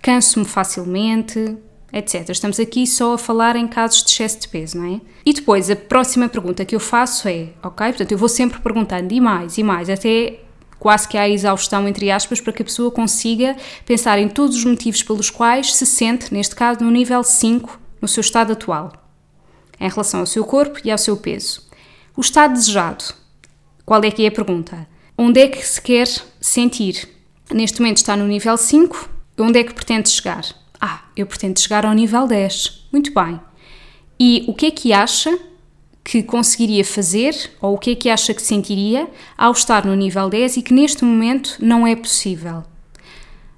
canso-me 0.00 0.44
facilmente, 0.44 1.56
etc. 1.92 2.28
Estamos 2.30 2.58
aqui 2.58 2.86
só 2.86 3.14
a 3.14 3.18
falar 3.18 3.56
em 3.56 3.68
casos 3.68 4.02
de 4.02 4.10
excesso 4.10 4.40
de 4.40 4.48
peso, 4.48 4.78
não 4.78 4.94
é? 4.94 5.00
E 5.24 5.32
depois 5.32 5.70
a 5.70 5.76
próxima 5.76 6.28
pergunta 6.28 6.64
que 6.64 6.74
eu 6.74 6.80
faço 6.80 7.28
é, 7.28 7.48
ok? 7.62 7.86
Portanto, 7.88 8.12
eu 8.12 8.18
vou 8.18 8.28
sempre 8.28 8.60
perguntando 8.60 9.12
e 9.12 9.20
mais 9.20 9.58
e 9.58 9.62
mais 9.62 9.90
até 9.90 10.40
quase 10.78 11.08
que 11.08 11.16
há 11.16 11.28
exaustão, 11.28 11.88
entre 11.88 12.10
aspas, 12.10 12.40
para 12.40 12.52
que 12.52 12.62
a 12.62 12.64
pessoa 12.64 12.90
consiga 12.90 13.56
pensar 13.86 14.18
em 14.18 14.28
todos 14.28 14.56
os 14.56 14.64
motivos 14.64 15.02
pelos 15.02 15.30
quais 15.30 15.74
se 15.74 15.86
sente, 15.86 16.32
neste 16.32 16.54
caso, 16.54 16.80
no 16.82 16.90
nível 16.90 17.22
5, 17.22 17.80
no 18.00 18.08
seu 18.08 18.20
estado 18.20 18.52
atual, 18.52 18.92
em 19.80 19.88
relação 19.88 20.20
ao 20.20 20.26
seu 20.26 20.44
corpo 20.44 20.80
e 20.84 20.90
ao 20.90 20.98
seu 20.98 21.16
peso. 21.16 21.62
O 22.16 22.20
estado 22.20 22.54
desejado, 22.54 23.04
qual 23.84 24.02
é 24.02 24.10
que 24.10 24.24
é 24.24 24.28
a 24.28 24.32
pergunta? 24.32 24.86
Onde 25.16 25.40
é 25.40 25.48
que 25.48 25.64
se 25.64 25.80
quer 25.80 26.08
sentir? 26.40 27.08
Neste 27.52 27.80
momento 27.80 27.98
está 27.98 28.16
no 28.16 28.26
nível 28.26 28.56
5, 28.56 29.08
onde 29.38 29.58
é 29.58 29.64
que 29.64 29.74
pretende 29.74 30.08
chegar? 30.08 30.44
Ah, 30.80 31.04
eu 31.16 31.26
pretendo 31.26 31.58
chegar 31.58 31.86
ao 31.86 31.92
nível 31.92 32.26
10. 32.26 32.88
Muito 32.92 33.12
bem. 33.12 33.40
E 34.18 34.44
o 34.48 34.54
que 34.54 34.66
é 34.66 34.70
que 34.70 34.92
acha 34.92 35.36
que 36.04 36.22
conseguiria 36.22 36.84
fazer 36.84 37.34
ou 37.62 37.74
o 37.74 37.78
que 37.78 37.92
é 37.92 37.94
que 37.94 38.10
acha 38.10 38.34
que 38.34 38.42
sentiria 38.42 39.08
ao 39.38 39.52
estar 39.52 39.86
no 39.86 39.94
nível 39.94 40.28
10 40.28 40.58
e 40.58 40.62
que 40.62 40.74
neste 40.74 41.04
momento 41.04 41.56
não 41.60 41.86
é 41.86 41.96
possível. 41.96 42.62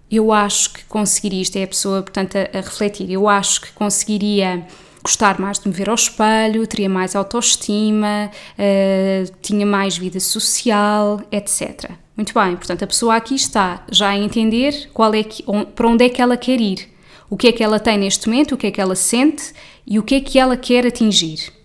Eu 0.09 0.33
acho 0.33 0.73
que 0.73 0.85
conseguiria, 0.85 1.43
isto 1.43 1.57
é 1.57 1.65
a 1.65 1.67
pessoa, 1.67 2.03
portanto, 2.03 2.37
a, 2.37 2.59
a 2.59 2.61
refletir, 2.61 3.11
eu 3.11 3.29
acho 3.29 3.61
que 3.63 3.73
conseguiria 3.73 4.65
gostar 5.03 5.41
mais 5.41 5.59
de 5.59 5.69
me 5.69 5.75
ver 5.75 5.89
ao 5.89 5.95
espelho, 5.97 6.67
teria 6.67 6.89
mais 6.89 7.17
autoestima, 7.17 8.31
uh, 8.31 9.33
tinha 9.43 9.67
mais 9.67 9.97
vida 9.97 10.21
social, 10.21 11.21
etc. 11.33 11.91
Muito 12.17 12.33
bem, 12.33 12.57
portanto, 12.57 12.85
a 12.85 12.87
pessoa 12.87 13.17
aqui 13.17 13.35
está 13.35 13.85
já 13.91 14.11
a 14.11 14.17
entender 14.17 14.89
qual 14.95 15.13
é 15.15 15.23
que, 15.23 15.45
para 15.75 15.89
onde 15.89 16.05
é 16.05 16.09
que 16.09 16.23
ela 16.23 16.37
quer 16.37 16.61
ir. 16.61 16.89
O 17.29 17.37
que 17.37 17.49
é 17.49 17.53
que 17.53 17.63
ela 17.63 17.81
tem 17.81 17.99
neste 17.99 18.29
momento, 18.29 18.53
o 18.55 18.57
que 18.57 18.69
é 18.69 18.71
que 18.71 18.81
ela 18.81 18.95
sente 18.95 19.53
e 19.87 19.99
o 19.99 20.03
que 20.03 20.15
é 20.15 20.21
que 20.21 20.39
ela 20.39 20.57
quer 20.57 20.87
atingir. 20.87 21.56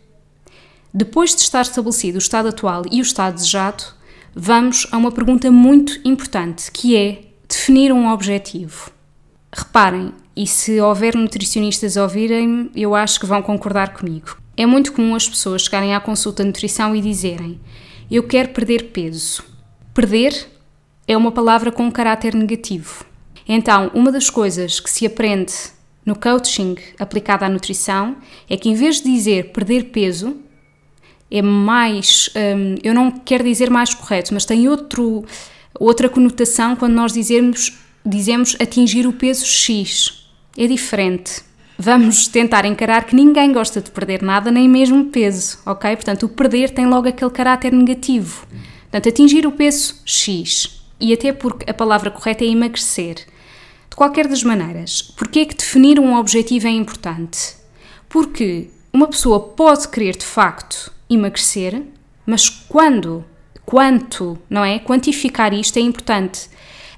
Depois 0.93 1.33
de 1.33 1.41
estar 1.41 1.61
estabelecido 1.61 2.15
o 2.15 2.19
estado 2.19 2.49
atual 2.49 2.83
e 2.91 2.99
o 2.99 3.01
estado 3.01 3.35
desejado, 3.35 3.83
vamos 4.35 4.87
a 4.91 4.97
uma 4.97 5.11
pergunta 5.11 5.49
muito 5.49 5.99
importante, 6.03 6.69
que 6.69 6.97
é 6.97 7.21
definir 7.47 7.93
um 7.93 8.11
objetivo. 8.11 8.91
Reparem, 9.53 10.13
e 10.35 10.45
se 10.45 10.81
houver 10.81 11.15
nutricionistas 11.15 11.95
ouvirem, 11.95 12.69
eu 12.75 12.93
acho 12.93 13.19
que 13.19 13.25
vão 13.25 13.41
concordar 13.41 13.93
comigo. 13.93 14.37
É 14.57 14.65
muito 14.65 14.91
comum 14.91 15.15
as 15.15 15.27
pessoas 15.27 15.63
chegarem 15.63 15.95
à 15.95 15.99
consulta 15.99 16.43
de 16.43 16.47
nutrição 16.47 16.95
e 16.95 17.01
dizerem: 17.01 17.59
Eu 18.09 18.23
quero 18.23 18.49
perder 18.49 18.91
peso. 18.91 19.43
Perder 19.93 20.47
é 21.07 21.15
uma 21.15 21.31
palavra 21.31 21.71
com 21.71 21.83
um 21.83 21.91
caráter 21.91 22.33
negativo. 22.35 23.05
Então, 23.47 23.91
uma 23.93 24.11
das 24.11 24.29
coisas 24.29 24.79
que 24.79 24.89
se 24.89 25.05
aprende 25.05 25.53
no 26.05 26.15
coaching 26.15 26.75
aplicado 26.99 27.45
à 27.45 27.49
nutrição 27.49 28.17
é 28.49 28.55
que, 28.57 28.69
em 28.69 28.75
vez 28.75 29.01
de 29.01 29.11
dizer 29.11 29.51
perder 29.51 29.85
peso, 29.85 30.37
é 31.31 31.41
mais. 31.41 32.29
Hum, 32.35 32.75
eu 32.83 32.93
não 32.93 33.09
quero 33.09 33.43
dizer 33.43 33.69
mais 33.69 33.93
correto, 33.93 34.33
mas 34.33 34.45
tem 34.45 34.67
outro, 34.67 35.23
outra 35.79 36.09
conotação 36.09 36.75
quando 36.75 36.93
nós 36.93 37.13
dizemos, 37.13 37.79
dizemos 38.05 38.57
atingir 38.59 39.07
o 39.07 39.13
peso 39.13 39.45
X. 39.45 40.27
É 40.57 40.67
diferente. 40.67 41.41
Vamos 41.77 42.27
tentar 42.27 42.65
encarar 42.65 43.05
que 43.05 43.15
ninguém 43.15 43.51
gosta 43.51 43.81
de 43.81 43.89
perder 43.89 44.21
nada, 44.21 44.51
nem 44.51 44.67
mesmo 44.67 45.05
peso, 45.05 45.57
ok? 45.65 45.95
Portanto, 45.95 46.23
o 46.23 46.29
perder 46.29 46.69
tem 46.69 46.85
logo 46.85 47.07
aquele 47.07 47.31
caráter 47.31 47.71
negativo. 47.71 48.45
Portanto, 48.81 49.09
atingir 49.09 49.47
o 49.47 49.51
peso 49.51 49.95
X. 50.05 50.83
E 50.99 51.11
até 51.11 51.33
porque 51.33 51.67
a 51.67 51.73
palavra 51.73 52.11
correta 52.11 52.43
é 52.43 52.47
emagrecer. 52.47 53.15
De 53.89 53.95
qualquer 53.95 54.27
das 54.27 54.43
maneiras, 54.43 55.01
porquê 55.01 55.39
é 55.39 55.45
que 55.45 55.55
definir 55.55 55.99
um 55.99 56.15
objetivo 56.15 56.67
é 56.67 56.69
importante? 56.69 57.55
Porque 58.07 58.69
uma 58.93 59.07
pessoa 59.07 59.39
pode 59.39 59.87
querer 59.87 60.15
de 60.15 60.25
facto 60.25 60.91
emagrecer, 61.13 61.81
mas 62.25 62.49
quando, 62.49 63.23
quanto, 63.65 64.37
não 64.49 64.63
é? 64.63 64.79
Quantificar 64.79 65.53
isto 65.53 65.77
é 65.77 65.81
importante. 65.81 66.49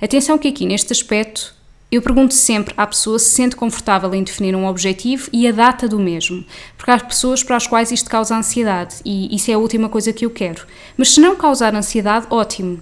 Atenção 0.02 0.38
que 0.38 0.48
aqui 0.48 0.66
neste 0.66 0.92
aspecto 0.92 1.56
eu 1.92 2.02
pergunto 2.02 2.34
sempre 2.34 2.74
à 2.76 2.88
pessoa 2.88 3.20
se 3.20 3.30
sente 3.30 3.56
confortável 3.56 4.12
em 4.16 4.24
definir 4.24 4.56
um 4.56 4.66
objetivo 4.66 5.30
e 5.32 5.48
a 5.48 5.52
data 5.52 5.88
do 5.88 6.00
mesmo, 6.00 6.44
porque 6.76 6.90
há 6.90 7.00
pessoas 7.00 7.44
para 7.44 7.56
as 7.56 7.68
quais 7.68 7.92
isto 7.92 8.10
causa 8.10 8.36
ansiedade 8.36 8.96
e 9.06 9.34
isso 9.36 9.52
é 9.52 9.54
a 9.54 9.60
última 9.60 9.88
coisa 9.88 10.12
que 10.12 10.26
eu 10.26 10.32
quero. 10.32 10.66
Mas 10.98 11.12
se 11.14 11.22
não 11.22 11.36
causar 11.36 11.76
ansiedade, 11.76 12.26
ótimo. 12.32 12.82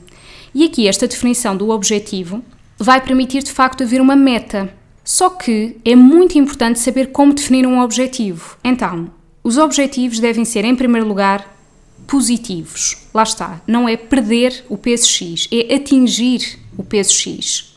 E 0.55 0.63
aqui 0.63 0.87
esta 0.87 1.07
definição 1.09 1.57
do 1.57 1.71
objetivo 1.71 2.41
vai 2.79 3.01
permitir 3.01 3.43
de 3.43 3.51
facto 3.51 3.83
haver 3.83 3.99
uma 3.99 4.15
meta. 4.15 4.73
Só 5.03 5.29
que 5.29 5.77
é 5.83 5.95
muito 5.95 6.37
importante 6.37 6.79
saber 6.79 7.07
como 7.07 7.33
definir 7.33 7.67
um 7.67 7.81
objetivo. 7.81 8.57
Então, 8.63 9.11
os 9.43 9.57
objetivos 9.57 10.19
devem 10.19 10.45
ser, 10.45 10.65
em 10.65 10.75
primeiro 10.75 11.07
lugar, 11.07 11.57
positivos. 12.07 12.97
Lá 13.13 13.23
está. 13.23 13.61
Não 13.65 13.87
é 13.87 13.95
perder 13.95 14.65
o 14.69 14.77
peso 14.77 15.07
X, 15.07 15.47
é 15.51 15.75
atingir 15.75 16.59
o 16.77 16.83
peso 16.83 17.13
X 17.13 17.71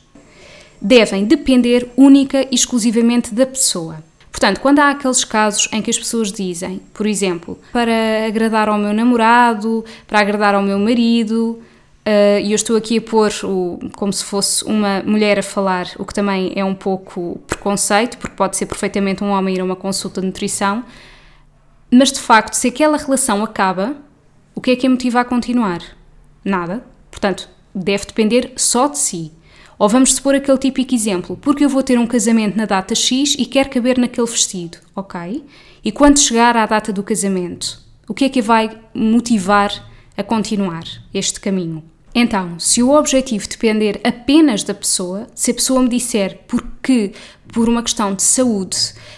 devem 0.85 1.25
depender 1.25 1.90
única 1.97 2.42
e 2.50 2.54
exclusivamente 2.54 3.35
da 3.35 3.47
pessoa. 3.47 4.04
Portanto, 4.30 4.61
quando 4.61 4.80
há 4.80 4.90
aqueles 4.90 5.25
casos 5.25 5.66
em 5.73 5.80
que 5.80 5.90
as 5.90 5.99
pessoas 5.99 6.30
dizem, 6.30 6.80
por 6.92 7.06
exemplo, 7.06 7.59
para 7.73 8.26
agradar 8.26 8.68
ao 8.68 8.76
meu 8.76 8.92
namorado, 8.92 9.83
para 10.06 10.21
agradar 10.21 10.54
ao 10.54 10.62
meu 10.62 10.78
marido, 10.78 11.59
uh, 12.04 12.40
e 12.42 12.50
eu 12.50 12.56
estou 12.56 12.76
aqui 12.76 12.99
a 12.99 13.00
pôr 13.00 13.30
o, 13.44 13.78
como 13.97 14.12
se 14.12 14.25
fosse 14.25 14.62
uma 14.64 15.02
mulher 15.06 15.38
a 15.38 15.42
falar, 15.42 15.88
o 15.99 16.04
que 16.04 16.12
também 16.12 16.52
é 16.54 16.64
um 16.64 16.75
pouco 16.75 17.40
preconceito, 17.47 18.18
porque 18.18 18.37
pode 18.37 18.56
ser 18.56 18.66
perfeitamente 18.66 19.25
um 19.25 19.30
homem 19.30 19.54
ir 19.54 19.61
a 19.61 19.64
uma 19.64 19.76
consulta 19.76 20.21
de 20.21 20.26
nutrição, 20.26 20.85
mas 21.95 22.11
de 22.11 22.21
facto, 22.21 22.55
se 22.55 22.69
aquela 22.69 22.97
relação 22.97 23.43
acaba, 23.43 23.97
o 24.55 24.61
que 24.61 24.73
é 24.73 24.77
que 24.77 24.87
a 24.87 24.91
motiva 24.91 25.21
a 25.21 25.25
continuar? 25.25 25.81
Nada. 26.45 26.85
Portanto, 27.11 27.49
deve 27.75 28.07
depender 28.07 28.53
só 28.57 28.89
de 28.89 28.99
si. 28.99 29.33
Ou 29.79 29.89
vamos 29.89 30.15
supor 30.15 30.35
aquele 30.35 30.59
típico 30.59 30.95
exemplo, 30.95 31.37
porque 31.41 31.65
eu 31.65 31.69
vou 31.69 31.83
ter 31.83 31.99
um 31.99 32.07
casamento 32.07 32.57
na 32.57 32.65
data 32.65 32.95
X 32.95 33.35
e 33.39 33.47
quero 33.47 33.71
caber 33.71 33.99
naquele 33.99 34.27
vestido, 34.27 34.79
ok? 34.95 35.45
E 35.85 35.93
quando 35.93 36.19
chegar 36.19 36.57
à 36.57 36.65
data 36.67 36.93
do 36.93 37.03
casamento, 37.03 37.81
o 38.09 38.15
que 38.15 38.25
é 38.25 38.29
que 38.29 38.43
vai 38.43 38.71
motivar 38.95 39.71
a 40.17 40.23
continuar 40.23 40.85
este 41.13 41.41
caminho? 41.41 41.83
Então, 42.14 42.61
se 42.61 42.80
o 42.80 42.92
objetivo 42.92 43.49
depender 43.49 44.00
apenas 44.04 44.62
da 44.62 44.73
pessoa, 44.73 45.26
se 45.35 45.50
a 45.50 45.54
pessoa 45.54 45.83
me 45.83 45.88
disser 45.88 46.38
porque, 46.47 47.12
por 47.52 47.68
uma 47.68 47.83
questão 47.83 48.14
de 48.14 48.23
saúde, 48.23 48.76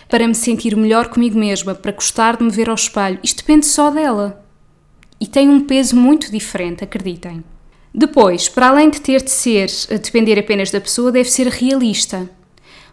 para 0.08 0.26
me 0.26 0.34
sentir 0.34 0.74
melhor 0.74 1.08
comigo 1.08 1.38
mesma, 1.38 1.74
para 1.74 1.92
gostar 1.92 2.38
de 2.38 2.44
me 2.44 2.50
ver 2.50 2.70
ao 2.70 2.74
espelho, 2.74 3.18
isto 3.22 3.38
depende 3.38 3.66
só 3.66 3.90
dela. 3.90 4.42
E 5.20 5.26
tem 5.26 5.48
um 5.48 5.60
peso 5.60 5.94
muito 5.94 6.30
diferente, 6.30 6.84
acreditem. 6.84 7.44
Depois, 7.94 8.48
para 8.48 8.68
além 8.68 8.88
de 8.88 9.00
ter 9.00 9.22
de 9.22 9.30
ser, 9.30 9.68
depender 10.02 10.38
apenas 10.38 10.70
da 10.70 10.80
pessoa, 10.80 11.12
deve 11.12 11.30
ser 11.30 11.48
realista. 11.48 12.30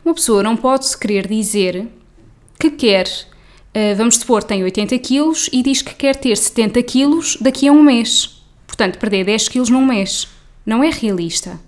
Uma 0.03 0.13
pessoa 0.13 0.43
não 0.43 0.57
pode 0.57 0.97
querer 0.97 1.27
dizer 1.27 1.87
que 2.59 2.71
quer, 2.71 3.07
eh, 3.73 3.93
vamos 3.95 4.15
supor, 4.15 4.43
tem 4.43 4.63
80 4.63 4.97
quilos 4.99 5.49
e 5.51 5.63
diz 5.63 5.81
que 5.81 5.95
quer 5.95 6.15
ter 6.15 6.35
70 6.35 6.81
quilos 6.83 7.37
daqui 7.39 7.67
a 7.67 7.71
um 7.71 7.81
mês. 7.81 8.32
Portanto, 8.73 8.97
perder 8.97 9.23
10 9.23 9.49
quilos 9.49 9.69
num 9.69 9.85
mês. 9.85 10.27
Não 10.65 10.83
é 10.83 10.89
realista. 10.89 11.59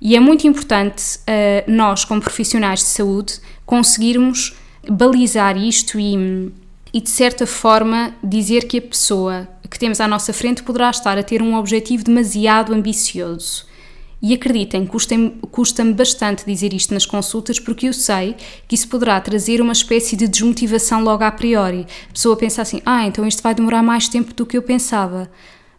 E 0.00 0.16
é 0.16 0.20
muito 0.20 0.46
importante 0.46 1.18
uh, 1.18 1.70
nós, 1.70 2.02
como 2.06 2.18
profissionais 2.18 2.80
de 2.80 2.86
saúde, 2.86 3.34
conseguirmos 3.66 4.56
balizar 4.88 5.54
isto 5.58 6.00
e, 6.00 6.50
e, 6.94 7.00
de 7.02 7.10
certa 7.10 7.46
forma, 7.46 8.14
dizer 8.24 8.66
que 8.66 8.78
a 8.78 8.82
pessoa 8.82 9.46
que 9.70 9.78
temos 9.78 10.00
à 10.00 10.08
nossa 10.08 10.32
frente 10.32 10.62
poderá 10.62 10.88
estar 10.88 11.18
a 11.18 11.22
ter 11.22 11.42
um 11.42 11.56
objetivo 11.56 12.02
demasiado 12.02 12.72
ambicioso. 12.72 13.66
E 14.22 14.32
acreditem, 14.32 14.86
custa-me 14.86 15.92
bastante 15.92 16.46
dizer 16.46 16.72
isto 16.72 16.94
nas 16.94 17.04
consultas 17.04 17.60
porque 17.60 17.88
eu 17.88 17.92
sei 17.92 18.34
que 18.66 18.74
isso 18.74 18.88
poderá 18.88 19.20
trazer 19.20 19.60
uma 19.60 19.74
espécie 19.74 20.16
de 20.16 20.26
desmotivação 20.26 21.04
logo 21.04 21.22
a 21.22 21.30
priori. 21.30 21.86
A 22.08 22.12
pessoa 22.14 22.34
pensa 22.34 22.62
assim: 22.62 22.80
ah, 22.86 23.06
então 23.06 23.26
isto 23.26 23.42
vai 23.42 23.54
demorar 23.54 23.82
mais 23.82 24.08
tempo 24.08 24.32
do 24.32 24.46
que 24.46 24.56
eu 24.56 24.62
pensava. 24.62 25.30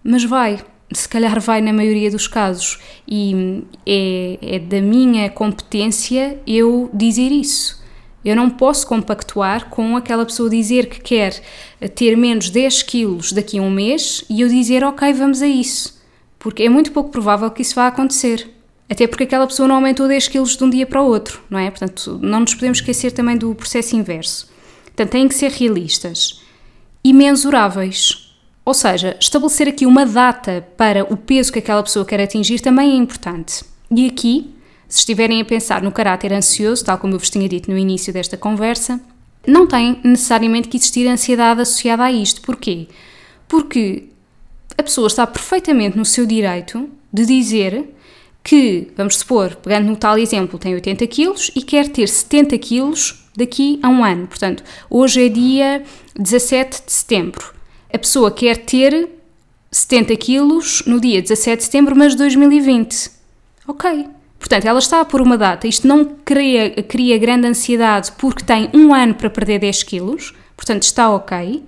Mas 0.08 0.24
vai, 0.24 0.60
se 0.92 1.10
calhar 1.10 1.40
vai 1.42 1.62
na 1.62 1.74
maioria 1.74 2.12
dos 2.12 2.28
casos. 2.28 2.80
E 3.08 3.64
é, 3.88 4.38
é 4.40 4.60
da 4.60 4.80
minha 4.80 5.28
competência 5.32 6.40
eu 6.46 6.92
dizer 6.94 7.32
isso. 7.32 7.84
Eu 8.24 8.36
não 8.36 8.50
posso 8.50 8.86
compactuar 8.88 9.70
com 9.70 9.98
aquela 9.98 10.26
pessoa 10.26 10.50
dizer 10.50 10.88
que 10.88 11.00
quer 11.00 11.42
ter 11.96 12.16
menos 12.16 12.52
10 12.52 12.84
quilos 12.84 13.32
daqui 13.32 13.58
a 13.58 13.62
um 13.62 13.72
mês 13.72 14.24
e 14.30 14.42
eu 14.42 14.48
dizer, 14.48 14.84
ok, 14.84 15.12
vamos 15.14 15.42
a 15.42 15.48
isso. 15.48 16.00
Porque 16.38 16.64
é 16.64 16.70
muito 16.70 16.92
pouco 16.92 17.10
provável 17.10 17.50
que 17.50 17.64
isso 17.64 17.74
vá 17.74 17.88
acontecer. 17.88 18.50
Até 18.88 19.08
porque 19.08 19.24
aquela 19.24 19.48
pessoa 19.48 19.68
não 19.68 19.76
aumentou 19.76 20.08
10 20.08 20.28
quilos 20.28 20.56
de 20.56 20.64
um 20.64 20.70
dia 20.70 20.86
para 20.86 21.02
o 21.02 21.08
outro, 21.08 21.42
não 21.50 21.58
é? 21.58 21.70
Portanto, 21.72 22.20
não 22.22 22.42
nos 22.42 22.54
podemos 22.54 22.78
esquecer 22.78 23.12
também 23.12 23.38
do 23.38 23.56
processo 23.56 23.96
inverso. 23.96 24.48
Portanto, 24.86 25.10
têm 25.10 25.28
que 25.28 25.34
ser 25.34 25.52
realistas 25.52 26.42
e 27.04 27.12
mensuráveis. 27.12 28.25
Ou 28.65 28.74
seja, 28.74 29.15
estabelecer 29.19 29.67
aqui 29.67 29.86
uma 29.86 30.05
data 30.05 30.67
para 30.75 31.03
o 31.13 31.15
peso 31.15 31.53
que 31.53 31.60
aquela 31.60 31.84
pessoa 31.84 32.03
quer 32.03 32.19
atingir 32.19 32.60
também 32.60 32.93
é 32.93 32.95
importante. 32.95 33.63
E 33.95 34.07
aqui 34.07 34.55
se 34.88 35.00
estiverem 35.00 35.41
a 35.41 35.45
pensar 35.45 35.81
no 35.81 35.91
caráter 35.91 36.34
ansioso, 36.34 36.84
tal 36.84 36.98
como 36.98 37.13
eu 37.13 37.19
vos 37.19 37.29
tinha 37.29 37.48
dito 37.48 37.69
no 37.69 37.77
início 37.77 38.12
desta 38.12 38.38
conversa, 38.38 39.00
não 39.45 39.67
tem 39.67 40.00
necessariamente 40.03 40.67
que 40.67 40.77
existir 40.77 41.07
ansiedade 41.07 41.62
associada 41.62 42.03
a 42.03 42.12
isto. 42.12 42.41
Porquê? 42.41 42.88
Porque 43.48 44.05
a 44.77 44.84
pessoa 44.84 45.07
está 45.07 45.25
perfeitamente 45.27 45.98
no 45.98 46.05
seu 46.05 46.25
direito 46.25 46.89
de 47.13 47.25
dizer 47.25 47.93
que, 48.43 48.91
vamos 48.95 49.17
supor, 49.17 49.55
pegando 49.55 49.88
no 49.88 49.95
tal 49.95 50.17
exemplo, 50.17 50.60
tem 50.60 50.74
80 50.74 51.07
quilos 51.07 51.51
e 51.55 51.62
quer 51.62 51.88
ter 51.88 52.07
70 52.07 52.57
quilos 52.60 53.25
daqui 53.36 53.79
a 53.81 53.89
um 53.89 54.03
ano. 54.03 54.27
Portanto, 54.27 54.63
hoje 54.89 55.25
é 55.25 55.29
dia 55.29 55.84
17 56.15 56.86
de 56.86 56.91
setembro. 56.91 57.55
A 57.96 57.98
pessoa 57.98 58.30
quer 58.30 58.58
ter 58.58 59.08
70 59.72 60.18
quilos 60.18 60.84
no 60.86 61.00
dia 61.00 61.22
17 61.22 61.60
de 61.60 61.64
setembro, 61.64 61.96
mas 61.96 62.12
de 62.12 62.18
2020. 62.18 63.10
Ok. 63.66 64.08
Portanto, 64.38 64.66
ela 64.66 64.80
está 64.80 65.06
por 65.06 65.22
uma 65.22 65.38
data, 65.38 65.66
isto 65.66 65.88
não 65.88 66.04
cria, 66.04 66.72
cria 66.84 67.18
grande 67.18 67.48
ansiedade 67.48 68.12
porque 68.18 68.44
tem 68.44 68.70
um 68.74 68.94
ano 68.94 69.14
para 69.14 69.30
perder 69.30 69.60
10 69.60 69.84
quilos, 69.84 70.34
portanto 70.58 70.84
está 70.84 71.10
ok. 71.10 71.64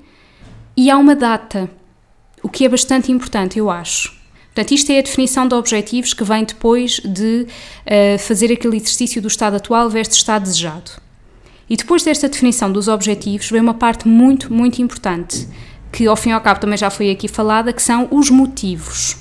E 0.75 0.91
há 0.91 0.97
uma 0.97 1.15
data, 1.15 1.71
o 2.43 2.49
que 2.49 2.65
é 2.65 2.69
bastante 2.69 3.09
importante, 3.09 3.57
eu 3.57 3.69
acho. 3.69 4.13
Portanto, 4.47 4.73
isto 4.73 4.91
é 4.91 4.99
a 4.99 5.03
definição 5.03 5.47
de 5.47 5.55
objetivos 5.55 6.13
que 6.13 6.25
vem 6.25 6.43
depois 6.43 6.99
de 7.05 7.47
uh, 7.85 8.19
fazer 8.19 8.51
aquele 8.51 8.75
exercício 8.75 9.21
do 9.21 9.29
estado 9.29 9.55
atual 9.55 9.89
versus 9.89 10.17
estado 10.17 10.43
desejado. 10.43 10.91
E 11.69 11.77
depois 11.77 12.03
desta 12.03 12.27
definição 12.27 12.69
dos 12.69 12.89
objetivos, 12.89 13.49
vem 13.49 13.61
uma 13.61 13.73
parte 13.73 14.09
muito, 14.09 14.53
muito 14.53 14.81
importante, 14.81 15.47
que 15.91 16.07
ao 16.07 16.15
fim 16.15 16.29
e 16.29 16.33
ao 16.33 16.41
cabo 16.41 16.59
também 16.59 16.77
já 16.77 16.89
foi 16.89 17.09
aqui 17.09 17.27
falada, 17.27 17.73
que 17.73 17.81
são 17.81 18.07
os 18.11 18.29
motivos. 18.29 19.17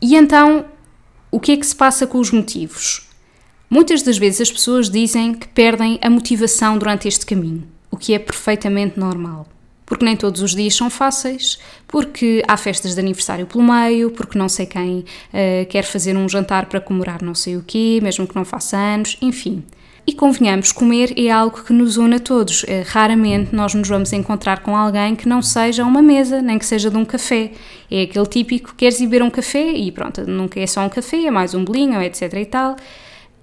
E 0.00 0.16
então, 0.16 0.64
o 1.30 1.40
que 1.40 1.52
é 1.52 1.56
que 1.56 1.66
se 1.66 1.74
passa 1.74 2.06
com 2.06 2.18
os 2.18 2.30
motivos? 2.30 3.08
Muitas 3.68 4.02
das 4.02 4.18
vezes 4.18 4.42
as 4.42 4.52
pessoas 4.52 4.88
dizem 4.88 5.34
que 5.34 5.48
perdem 5.48 5.98
a 6.00 6.08
motivação 6.08 6.78
durante 6.78 7.08
este 7.08 7.26
caminho, 7.26 7.66
o 7.90 7.96
que 7.96 8.14
é 8.14 8.18
perfeitamente 8.18 8.98
normal. 8.98 9.48
Porque 9.86 10.04
nem 10.04 10.16
todos 10.16 10.40
os 10.40 10.54
dias 10.54 10.74
são 10.74 10.88
fáceis, 10.88 11.58
porque 11.86 12.42
há 12.48 12.56
festas 12.56 12.94
de 12.94 13.00
aniversário 13.00 13.46
pelo 13.46 13.64
meio, 13.64 14.10
porque 14.10 14.38
não 14.38 14.48
sei 14.48 14.64
quem 14.66 15.00
uh, 15.00 15.66
quer 15.68 15.84
fazer 15.84 16.16
um 16.16 16.28
jantar 16.28 16.66
para 16.66 16.80
comemorar 16.80 17.22
não 17.22 17.34
sei 17.34 17.56
o 17.56 17.62
quê, 17.66 17.98
mesmo 18.02 18.26
que 18.26 18.36
não 18.36 18.44
faça 18.44 18.76
anos, 18.76 19.18
enfim. 19.20 19.64
E 20.06 20.12
convenhamos, 20.12 20.70
comer 20.70 21.14
é 21.16 21.30
algo 21.30 21.62
que 21.62 21.72
nos 21.72 21.96
une 21.96 22.16
a 22.16 22.20
todos. 22.20 22.62
Uh, 22.64 22.84
raramente 22.86 23.54
nós 23.54 23.72
nos 23.72 23.88
vamos 23.88 24.12
encontrar 24.12 24.60
com 24.60 24.76
alguém 24.76 25.16
que 25.16 25.26
não 25.26 25.40
seja 25.40 25.82
uma 25.84 26.02
mesa, 26.02 26.42
nem 26.42 26.58
que 26.58 26.66
seja 26.66 26.90
de 26.90 26.96
um 26.96 27.04
café. 27.06 27.52
É 27.90 28.02
aquele 28.02 28.26
típico, 28.26 28.74
queres 28.74 29.00
ir 29.00 29.06
beber 29.06 29.22
um 29.22 29.30
café 29.30 29.72
e 29.72 29.90
pronto, 29.90 30.28
nunca 30.28 30.60
é 30.60 30.66
só 30.66 30.84
um 30.84 30.90
café, 30.90 31.24
é 31.24 31.30
mais 31.30 31.54
um 31.54 31.64
bolinho, 31.64 32.02
etc 32.02 32.34
e 32.34 32.44
tal. 32.44 32.76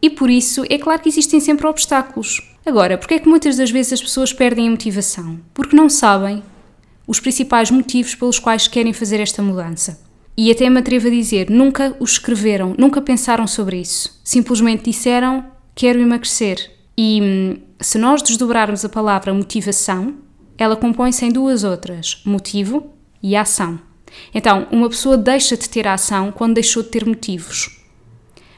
E 0.01 0.09
por 0.09 0.29
isso, 0.29 0.63
é 0.69 0.77
claro 0.77 1.01
que 1.01 1.09
existem 1.09 1.39
sempre 1.39 1.65
obstáculos. 1.67 2.41
Agora, 2.65 2.97
porque 2.97 3.15
é 3.15 3.19
que 3.19 3.29
muitas 3.29 3.57
das 3.57 3.71
vezes 3.71 3.93
as 3.93 4.01
pessoas 4.01 4.31
perdem 4.31 4.67
a 4.67 4.71
motivação? 4.71 5.39
Porque 5.53 5.75
não 5.75 5.89
sabem 5.89 6.43
os 7.07 7.19
principais 7.19 7.71
motivos 7.71 8.13
pelos 8.15 8.39
quais 8.39 8.67
querem 8.67 8.93
fazer 8.93 9.19
esta 9.19 9.41
mudança. 9.41 9.99
E 10.37 10.49
até 10.49 10.69
me 10.69 10.79
atrevo 10.79 11.07
a 11.07 11.11
dizer, 11.11 11.49
nunca 11.49 11.95
o 11.99 12.03
escreveram, 12.03 12.73
nunca 12.77 13.01
pensaram 13.01 13.45
sobre 13.45 13.77
isso. 13.77 14.19
Simplesmente 14.23 14.85
disseram, 14.85 15.45
quero 15.75 15.99
emagrecer. 15.99 16.71
E 16.97 17.19
hum, 17.21 17.61
se 17.79 17.97
nós 17.97 18.21
desdobrarmos 18.21 18.85
a 18.85 18.89
palavra 18.89 19.33
motivação, 19.33 20.15
ela 20.57 20.75
compõe-se 20.75 21.25
em 21.25 21.31
duas 21.31 21.63
outras: 21.63 22.21
motivo 22.25 22.91
e 23.21 23.35
ação. 23.35 23.79
Então, 24.33 24.67
uma 24.71 24.89
pessoa 24.89 25.17
deixa 25.17 25.55
de 25.55 25.69
ter 25.69 25.87
ação 25.87 26.31
quando 26.31 26.55
deixou 26.55 26.83
de 26.83 26.89
ter 26.89 27.05
motivos. 27.05 27.79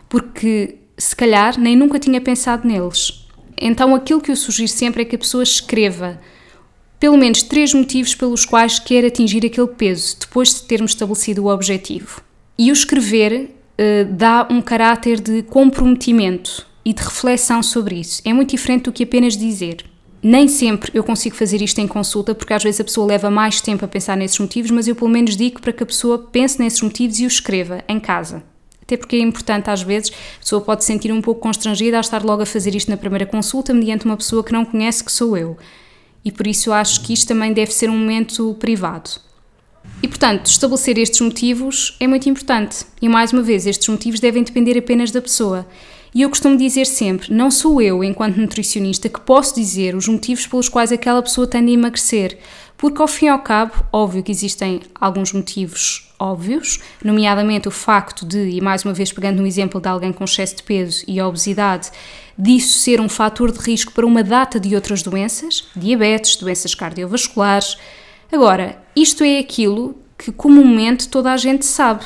Porque 0.10 0.77
se 0.98 1.15
calhar 1.15 1.60
nem 1.60 1.75
nunca 1.75 2.00
tinha 2.00 2.22
pensado 2.22 2.67
neles. 2.67 3.24
Então 3.60 3.96
aquilo 3.96 4.22
que 4.22 4.32
eu 4.32 4.36
sugiro 4.36 4.67
sempre 4.67 5.03
é 5.03 5.05
que 5.05 5.15
a 5.15 5.20
pessoa 5.20 5.43
escreva 5.43 6.20
pelo 7.00 7.17
menos 7.17 7.43
três 7.43 7.74
motivos 7.74 8.15
pelos 8.15 8.46
quais 8.46 8.79
quer 8.79 9.05
atingir 9.05 9.46
aquele 9.46 9.67
peso, 9.67 10.17
depois 10.20 10.53
de 10.53 10.63
termos 10.63 10.91
estabelecido 10.91 11.43
o 11.43 11.50
objetivo. 11.50 12.22
E 12.58 12.72
o 12.72 12.74
escrever 12.74 13.50
uh, 13.50 14.05
dá 14.13 14.48
um 14.50 14.62
caráter 14.62 15.20
de 15.20 15.43
comprometimento 15.43 16.65
e 16.85 16.93
de 16.93 17.01
reflexão 17.01 17.61
sobre 17.63 17.95
isso. 17.95 18.21
É 18.25 18.33
muito 18.33 18.51
diferente 18.51 18.83
do 18.83 18.91
que 18.91 19.03
apenas 19.03 19.37
dizer. 19.37 19.85
Nem 20.21 20.47
sempre 20.47 20.91
eu 20.93 21.03
consigo 21.03 21.35
fazer 21.35 21.61
isto 21.61 21.79
em 21.79 21.87
consulta, 21.87 22.33
porque 22.33 22.53
às 22.53 22.63
vezes 22.63 22.79
a 22.79 22.83
pessoa 22.83 23.05
leva 23.05 23.29
mais 23.29 23.59
tempo 23.59 23.83
a 23.83 23.87
pensar 23.87 24.15
nesses 24.15 24.39
motivos, 24.39 24.71
mas 24.71 24.87
eu 24.87 24.95
pelo 24.95 25.09
menos 25.09 25.35
digo 25.35 25.61
para 25.61 25.73
que 25.73 25.83
a 25.83 25.85
pessoa 25.85 26.17
pense 26.17 26.59
nesses 26.59 26.81
motivos 26.81 27.19
e 27.19 27.25
os 27.25 27.33
escreva 27.33 27.83
em 27.89 27.99
casa. 27.99 28.41
Até 28.81 28.97
porque 28.97 29.15
é 29.15 29.19
importante, 29.19 29.69
às 29.69 29.81
vezes, 29.81 30.11
a 30.37 30.39
pessoa 30.39 30.61
pode 30.61 30.83
se 30.83 30.87
sentir 30.87 31.11
um 31.11 31.21
pouco 31.21 31.41
constrangida 31.41 31.97
a 31.97 32.01
estar 32.01 32.23
logo 32.23 32.41
a 32.41 32.45
fazer 32.45 32.75
isto 32.75 32.89
na 32.89 32.97
primeira 32.97 33.25
consulta, 33.25 33.73
mediante 33.73 34.05
uma 34.05 34.15
pessoa 34.17 34.43
que 34.43 34.53
não 34.53 34.63
conhece, 34.63 35.03
que 35.03 35.11
sou 35.11 35.37
eu. 35.37 35.57
E 36.23 36.31
por 36.31 36.47
isso 36.47 36.69
eu 36.69 36.73
acho 36.73 37.01
que 37.01 37.13
isto 37.13 37.27
também 37.27 37.51
deve 37.51 37.73
ser 37.73 37.89
um 37.89 37.97
momento 37.97 38.55
privado. 38.59 39.09
E 40.01 40.07
portanto, 40.07 40.47
estabelecer 40.47 40.97
estes 40.97 41.19
motivos 41.21 41.97
é 41.99 42.07
muito 42.07 42.29
importante. 42.29 42.85
E 43.01 43.09
mais 43.09 43.33
uma 43.33 43.41
vez, 43.41 43.65
estes 43.65 43.87
motivos 43.87 44.19
devem 44.19 44.43
depender 44.43 44.77
apenas 44.77 45.11
da 45.11 45.21
pessoa. 45.21 45.67
E 46.13 46.22
eu 46.22 46.29
costumo 46.29 46.58
dizer 46.58 46.86
sempre: 46.86 47.34
não 47.34 47.50
sou 47.50 47.82
eu, 47.82 48.03
enquanto 48.03 48.38
nutricionista, 48.38 49.10
que 49.10 49.20
posso 49.22 49.55
dizer 49.55 49.96
os 49.96 50.08
motivos 50.08 50.46
pelos 50.48 50.70
quais 50.70 50.91
aquela 50.91 51.22
pessoa 51.22 51.48
tende 51.48 51.72
a 51.72 51.74
emagrecer. 51.74 52.38
Porque, 52.77 53.01
ao 53.01 53.08
fim 53.08 53.25
e 53.25 53.29
ao 53.29 53.39
cabo, 53.39 53.74
óbvio 53.91 54.22
que 54.22 54.32
existem 54.32 54.82
alguns 55.00 55.32
motivos 55.32 56.10
óbvios, 56.20 56.79
nomeadamente 57.03 57.67
o 57.67 57.72
facto 57.72 58.25
de, 58.25 58.38
e 58.50 58.62
mais 58.62 58.86
uma 58.86 58.93
vez 58.93 59.12
pegando 59.12 59.41
no 59.41 59.48
exemplo 59.48 59.82
de 59.82 59.89
alguém 59.89 60.13
com 60.13 60.24
excesso 60.24 60.55
de 60.55 60.63
peso 60.63 61.03
e 61.05 61.22
obesidade, 61.22 61.91
disso 62.38 62.79
ser 62.79 63.01
um 63.01 63.10
fator 63.10 63.51
de 63.51 63.60
risco 63.60 63.91
para 63.91 64.05
uma 64.05 64.24
data 64.24 64.60
de 64.60 64.74
outras 64.74 65.03
doenças, 65.03 65.65
diabetes, 65.75 66.38
doenças 66.38 66.74
cardiovasculares. 66.74 67.77
Agora, 68.32 68.82
isto 68.95 69.23
é 69.23 69.39
aquilo 69.39 69.97
que 70.17 70.32
comumente 70.32 71.10
toda 71.10 71.32
a 71.32 71.38
gente 71.38 71.65
sabe. 71.65 72.06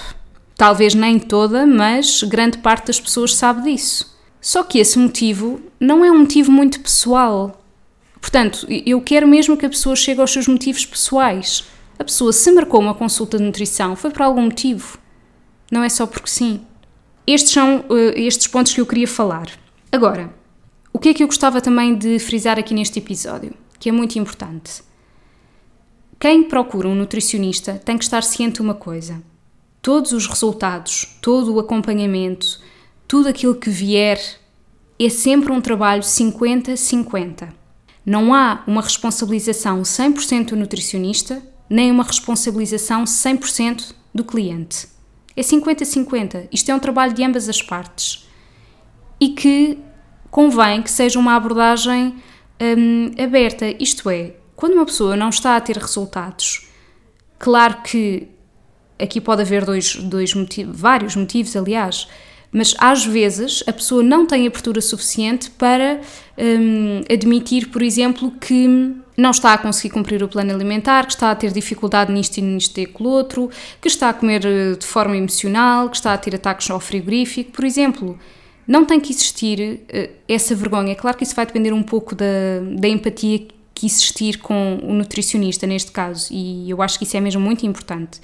Talvez 0.58 0.96
nem 0.96 1.20
toda, 1.20 1.68
mas 1.68 2.24
grande 2.24 2.58
parte 2.58 2.88
das 2.88 3.00
pessoas 3.00 3.36
sabe 3.36 3.72
disso. 3.72 4.18
Só 4.42 4.64
que 4.64 4.80
esse 4.80 4.98
motivo 4.98 5.62
não 5.80 6.04
é 6.04 6.12
um 6.12 6.20
motivo 6.20 6.52
muito 6.52 6.80
pessoal. 6.80 7.64
Portanto, 8.20 8.66
eu 8.68 9.00
quero 9.00 9.28
mesmo 9.28 9.56
que 9.56 9.68
a 9.68 9.70
pessoa 9.70 9.96
chegue 9.96 10.20
aos 10.20 10.32
seus 10.32 10.48
motivos 10.48 10.84
pessoais. 10.84 11.64
A 12.00 12.04
pessoa, 12.04 12.34
se 12.34 12.52
marcou 12.52 12.80
uma 12.80 12.96
consulta 12.96 13.38
de 13.38 13.44
nutrição, 13.44 13.96
foi 13.96 14.10
por 14.10 14.24
algum 14.24 14.42
motivo. 14.42 14.98
Não 15.72 15.84
é 15.84 15.90
só 15.90 16.08
porque 16.08 16.30
sim. 16.30 16.62
Estes 17.28 17.52
são 17.52 17.86
uh, 17.90 17.96
estes 18.16 18.48
pontos 18.48 18.74
que 18.74 18.82
eu 18.82 18.86
queria 18.86 19.08
falar. 19.08 19.48
Agora, 19.92 20.34
o 20.92 20.98
que 20.98 21.10
é 21.10 21.14
que 21.14 21.22
eu 21.22 21.28
gostava 21.28 21.62
também 21.62 21.96
de 21.96 22.18
frisar 22.18 22.58
aqui 22.58 22.74
neste 22.74 22.98
episódio, 22.98 23.54
que 23.80 23.90
é 23.90 23.92
muito 23.92 24.18
importante. 24.18 24.82
Quem 26.20 26.44
procura 26.44 26.88
um 26.88 26.96
nutricionista 26.96 27.80
tem 27.86 27.98
que 27.98 28.04
estar 28.04 28.24
ciente 28.24 28.56
de 28.56 28.62
uma 28.62 28.74
coisa: 28.74 29.22
todos 29.88 30.12
os 30.12 30.28
resultados, 30.28 31.18
todo 31.22 31.54
o 31.54 31.62
acompanhamento, 31.62 32.60
tudo 33.08 33.30
aquilo 33.30 33.56
que 33.56 33.70
vier 33.70 34.20
é 35.00 35.08
sempre 35.08 35.50
um 35.50 35.62
trabalho 35.62 36.02
50-50. 36.02 37.48
Não 38.06 38.34
há 38.34 38.66
uma 38.68 38.82
responsabilização 38.82 39.84
100% 39.84 40.48
do 40.50 40.56
nutricionista 40.58 41.42
nem 41.70 41.90
uma 41.90 42.04
responsabilização 42.04 43.06
100% 43.06 43.94
do 44.14 44.26
cliente. 44.26 44.90
É 45.38 45.42
50-50. 45.42 46.50
Isto 46.52 46.70
é 46.70 46.76
um 46.76 46.80
trabalho 46.80 47.14
de 47.14 47.24
ambas 47.24 47.48
as 47.48 47.62
partes. 47.62 48.28
E 49.22 49.30
que 49.30 49.80
convém 50.30 50.82
que 50.82 50.92
seja 50.92 51.18
uma 51.18 51.34
abordagem 51.38 52.14
hum, 52.78 53.12
aberta. 53.18 53.74
Isto 53.82 54.10
é, 54.10 54.36
quando 54.54 54.74
uma 54.74 54.86
pessoa 54.86 55.16
não 55.16 55.30
está 55.30 55.56
a 55.56 55.62
ter 55.62 55.78
resultados, 55.78 56.68
claro 57.40 57.84
que 57.84 58.36
aqui 59.00 59.22
pode 59.22 59.42
haver 59.42 59.66
dois, 59.66 59.96
dois 59.96 60.34
motivos, 60.34 60.80
vários 60.80 61.16
motivos, 61.16 61.56
aliás, 61.56 62.08
mas 62.52 62.74
às 62.78 63.06
vezes 63.06 63.64
a 63.68 63.74
pessoa 63.74 64.02
não 64.02 64.26
tem 64.26 64.48
abertura 64.48 64.82
suficiente 64.82 65.50
para 65.52 66.02
hum, 66.38 67.02
admitir, 67.12 67.70
por 67.70 67.82
exemplo, 67.82 68.32
que 68.32 68.96
não 69.18 69.32
está 69.32 69.54
a 69.54 69.58
conseguir 69.58 69.94
cumprir 69.94 70.24
o 70.24 70.28
plano 70.28 70.54
alimentar, 70.54 71.06
que 71.06 71.12
está 71.12 71.32
a 71.32 71.36
ter 71.36 71.52
dificuldade 71.52 72.12
nisto 72.12 72.38
e 72.38 72.42
nisto 72.42 72.78
e 72.80 72.84
aquilo 72.84 73.10
outro, 73.10 73.50
que 73.82 73.88
está 73.88 74.10
a 74.10 74.14
comer 74.14 74.46
eh, 74.46 74.76
de 74.76 74.86
forma 74.86 75.18
emocional, 75.18 75.90
que 75.90 75.98
está 75.98 76.14
a 76.14 76.18
ter 76.18 76.36
ataques 76.36 76.70
ao 76.70 76.80
frigorífico, 76.80 77.52
por 77.52 77.66
exemplo. 77.66 78.18
Não 78.68 78.86
tem 78.86 79.00
que 79.00 79.12
existir 79.12 79.60
uh, 79.60 80.10
essa 80.28 80.54
vergonha. 80.54 80.92
É 80.92 80.96
claro 80.96 81.18
que 81.18 81.24
isso 81.24 81.34
vai 81.34 81.46
depender 81.46 81.72
um 81.72 81.82
pouco 81.82 82.14
da, 82.14 82.26
da 82.78 82.88
empatia 82.88 83.48
que 83.74 83.86
existir 83.86 84.40
com 84.40 84.80
o 84.84 84.94
nutricionista, 84.94 85.66
neste 85.66 85.92
caso, 85.92 86.28
e 86.32 86.70
eu 86.70 86.82
acho 86.82 86.98
que 86.98 87.06
isso 87.06 87.16
é 87.16 87.22
mesmo 87.22 87.42
muito 87.42 87.66
importante 87.66 88.20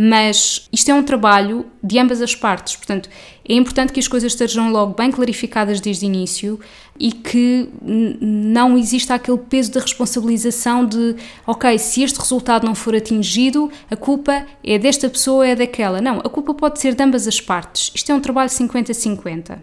mas 0.00 0.68
isto 0.72 0.88
é 0.92 0.94
um 0.94 1.02
trabalho 1.02 1.66
de 1.82 1.98
ambas 1.98 2.22
as 2.22 2.32
partes, 2.32 2.76
portanto, 2.76 3.10
é 3.48 3.54
importante 3.54 3.92
que 3.92 3.98
as 3.98 4.06
coisas 4.06 4.30
estejam 4.30 4.70
logo 4.70 4.94
bem 4.94 5.10
clarificadas 5.10 5.80
desde 5.80 6.04
o 6.04 6.06
início 6.06 6.60
e 7.00 7.10
que 7.10 7.68
não 7.82 8.78
exista 8.78 9.14
aquele 9.14 9.38
peso 9.38 9.72
da 9.72 9.80
responsabilização 9.80 10.86
de, 10.86 11.16
ok, 11.44 11.76
se 11.80 12.04
este 12.04 12.16
resultado 12.20 12.64
não 12.64 12.76
for 12.76 12.94
atingido, 12.94 13.72
a 13.90 13.96
culpa 13.96 14.46
é 14.62 14.78
desta 14.78 15.10
pessoa 15.10 15.38
ou 15.38 15.42
é 15.42 15.56
daquela. 15.56 16.00
Não, 16.00 16.18
a 16.18 16.28
culpa 16.28 16.54
pode 16.54 16.78
ser 16.78 16.94
de 16.94 17.02
ambas 17.02 17.26
as 17.26 17.40
partes. 17.40 17.90
Isto 17.92 18.12
é 18.12 18.14
um 18.14 18.20
trabalho 18.20 18.50
50-50. 18.50 19.56
O 19.56 19.60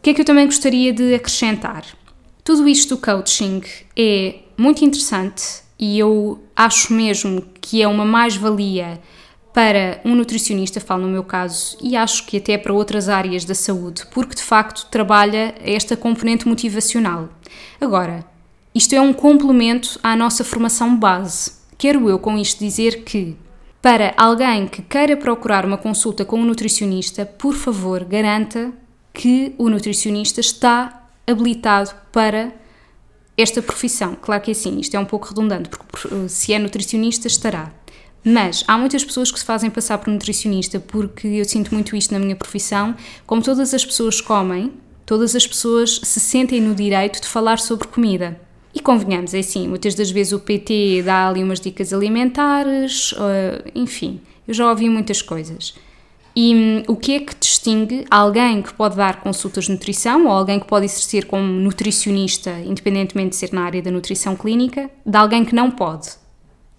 que 0.00 0.08
é 0.08 0.14
que 0.14 0.22
eu 0.22 0.24
também 0.24 0.46
gostaria 0.46 0.90
de 0.90 1.14
acrescentar? 1.14 1.84
Tudo 2.42 2.66
isto 2.66 2.96
do 2.96 3.02
coaching 3.02 3.60
é 3.94 4.36
muito 4.56 4.82
interessante 4.82 5.42
e 5.78 5.98
eu 5.98 6.42
acho 6.56 6.94
mesmo 6.94 7.44
que 7.60 7.82
é 7.82 7.88
uma 7.88 8.06
mais-valia 8.06 8.98
para 9.56 10.02
um 10.04 10.14
nutricionista, 10.14 10.82
falo 10.82 11.04
no 11.04 11.08
meu 11.08 11.24
caso, 11.24 11.78
e 11.80 11.96
acho 11.96 12.26
que 12.26 12.36
até 12.36 12.58
para 12.58 12.74
outras 12.74 13.08
áreas 13.08 13.42
da 13.46 13.54
saúde, 13.54 14.04
porque 14.10 14.34
de 14.34 14.42
facto 14.42 14.86
trabalha 14.90 15.54
esta 15.62 15.96
componente 15.96 16.46
motivacional. 16.46 17.30
Agora, 17.80 18.22
isto 18.74 18.94
é 18.94 19.00
um 19.00 19.14
complemento 19.14 19.98
à 20.02 20.14
nossa 20.14 20.44
formação 20.44 20.94
base. 20.94 21.52
Quero 21.78 22.06
eu 22.06 22.18
com 22.18 22.36
isto 22.36 22.58
dizer 22.58 23.02
que, 23.02 23.34
para 23.80 24.12
alguém 24.18 24.68
que 24.68 24.82
queira 24.82 25.16
procurar 25.16 25.64
uma 25.64 25.78
consulta 25.78 26.22
com 26.22 26.38
um 26.38 26.44
nutricionista, 26.44 27.24
por 27.24 27.54
favor, 27.54 28.04
garanta 28.04 28.74
que 29.10 29.54
o 29.56 29.70
nutricionista 29.70 30.38
está 30.38 31.08
habilitado 31.26 31.94
para 32.12 32.52
esta 33.38 33.62
profissão. 33.62 34.18
Claro 34.20 34.42
que 34.42 34.50
é 34.50 34.52
assim, 34.52 34.78
isto 34.80 34.94
é 34.94 35.00
um 35.00 35.06
pouco 35.06 35.28
redundante, 35.28 35.70
porque 35.70 36.28
se 36.28 36.52
é 36.52 36.58
nutricionista, 36.58 37.26
estará. 37.26 37.72
Mas 38.28 38.64
há 38.66 38.76
muitas 38.76 39.04
pessoas 39.04 39.30
que 39.30 39.38
se 39.38 39.44
fazem 39.44 39.70
passar 39.70 39.98
por 39.98 40.10
nutricionista 40.10 40.80
porque 40.80 41.28
eu 41.28 41.44
sinto 41.44 41.72
muito 41.72 41.94
isto 41.94 42.12
na 42.12 42.18
minha 42.18 42.34
profissão. 42.34 42.92
Como 43.24 43.40
todas 43.40 43.72
as 43.72 43.84
pessoas 43.84 44.20
comem, 44.20 44.72
todas 45.06 45.36
as 45.36 45.46
pessoas 45.46 46.00
se 46.02 46.18
sentem 46.18 46.60
no 46.60 46.74
direito 46.74 47.20
de 47.20 47.28
falar 47.28 47.60
sobre 47.60 47.86
comida. 47.86 48.40
E 48.74 48.80
convenhamos, 48.80 49.32
é 49.32 49.38
assim, 49.38 49.68
muitas 49.68 49.94
das 49.94 50.10
vezes 50.10 50.32
o 50.32 50.40
PT 50.40 51.04
dá 51.04 51.28
ali 51.28 51.40
umas 51.40 51.60
dicas 51.60 51.92
alimentares, 51.92 53.12
uh, 53.12 53.70
enfim, 53.76 54.20
eu 54.46 54.52
já 54.52 54.68
ouvi 54.68 54.90
muitas 54.90 55.22
coisas. 55.22 55.74
E 56.34 56.52
hum, 56.52 56.82
o 56.88 56.96
que 56.96 57.14
é 57.14 57.20
que 57.20 57.34
distingue 57.38 58.04
alguém 58.10 58.60
que 58.60 58.74
pode 58.74 58.96
dar 58.96 59.20
consultas 59.20 59.66
de 59.66 59.70
nutrição 59.70 60.26
ou 60.26 60.32
alguém 60.32 60.58
que 60.58 60.66
pode 60.66 60.84
exercer 60.84 61.26
como 61.26 61.46
nutricionista, 61.46 62.50
independentemente 62.66 63.30
de 63.30 63.36
ser 63.36 63.52
na 63.52 63.62
área 63.62 63.80
da 63.80 63.90
nutrição 63.92 64.34
clínica, 64.34 64.90
de 65.06 65.16
alguém 65.16 65.44
que 65.44 65.54
não 65.54 65.70
pode? 65.70 66.25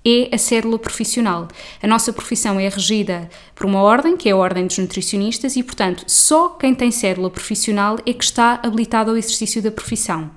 É 0.06 0.34
a 0.34 0.38
cédula 0.38 0.80
profissional. 0.80 1.48
A 1.82 1.88
nossa 1.88 2.14
profissão 2.14 2.60
é 2.60 2.70
regida 2.70 3.30
por 3.54 3.66
uma 3.66 3.82
ordem, 3.82 4.16
que 4.16 4.30
é 4.30 4.32
a 4.32 4.38
Ordem 4.38 4.66
dos 4.66 4.78
Nutricionistas, 4.78 5.56
e, 5.56 5.64
portanto, 5.64 6.04
só 6.08 6.50
quem 6.50 6.74
tem 6.74 6.92
cédula 6.92 7.30
profissional 7.30 7.98
é 8.06 8.14
que 8.14 8.24
está 8.24 8.60
habilitado 8.64 9.12
ao 9.12 9.18
exercício 9.18 9.62
da 9.62 9.72
profissão. 9.72 10.32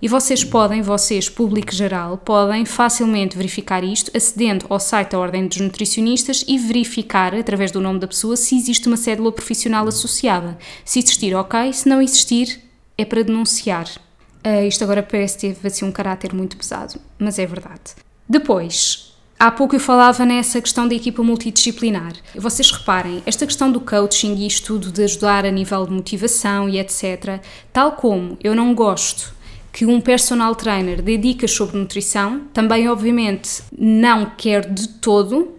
E 0.00 0.06
vocês 0.06 0.44
podem, 0.44 0.80
vocês, 0.80 1.28
público 1.28 1.74
geral, 1.74 2.18
podem 2.18 2.64
facilmente 2.64 3.36
verificar 3.36 3.82
isto 3.82 4.12
acedendo 4.16 4.64
ao 4.68 4.78
site 4.78 5.10
da 5.10 5.18
Ordem 5.18 5.48
dos 5.48 5.58
Nutricionistas 5.58 6.44
e 6.46 6.56
verificar, 6.56 7.34
através 7.34 7.72
do 7.72 7.80
nome 7.80 7.98
da 7.98 8.06
pessoa, 8.06 8.36
se 8.36 8.56
existe 8.56 8.86
uma 8.86 8.96
cédula 8.96 9.32
profissional 9.32 9.88
associada. 9.88 10.56
Se 10.84 11.00
existir, 11.00 11.34
ok. 11.34 11.72
Se 11.72 11.88
não 11.88 12.00
existir, 12.00 12.60
é 12.96 13.04
para 13.04 13.22
denunciar. 13.22 13.88
Uh, 14.46 14.68
isto 14.68 14.84
agora 14.84 15.02
parece 15.02 15.38
ter 15.38 15.56
assim, 15.66 15.84
um 15.84 15.90
caráter 15.90 16.32
muito 16.32 16.56
pesado, 16.56 17.00
mas 17.18 17.36
é 17.40 17.44
verdade. 17.44 17.96
Depois, 18.28 19.08
Há 19.40 19.52
pouco 19.52 19.76
eu 19.76 19.80
falava 19.80 20.26
nessa 20.26 20.60
questão 20.60 20.88
da 20.88 20.96
equipa 20.96 21.22
multidisciplinar. 21.22 22.12
Vocês 22.34 22.72
reparem, 22.72 23.22
esta 23.24 23.46
questão 23.46 23.70
do 23.70 23.80
coaching 23.80 24.34
e 24.34 24.48
estudo 24.48 24.90
de 24.90 25.04
ajudar 25.04 25.46
a 25.46 25.50
nível 25.52 25.86
de 25.86 25.92
motivação 25.92 26.68
e 26.68 26.76
etc., 26.80 27.40
tal 27.72 27.92
como 27.92 28.36
eu 28.42 28.52
não 28.52 28.74
gosto 28.74 29.32
que 29.72 29.86
um 29.86 30.00
personal 30.00 30.56
trainer 30.56 31.00
dê 31.00 31.16
dicas 31.16 31.52
sobre 31.52 31.78
nutrição, 31.78 32.48
também 32.52 32.88
obviamente 32.88 33.62
não 33.70 34.32
quer 34.36 34.68
de 34.68 34.88
todo 34.88 35.54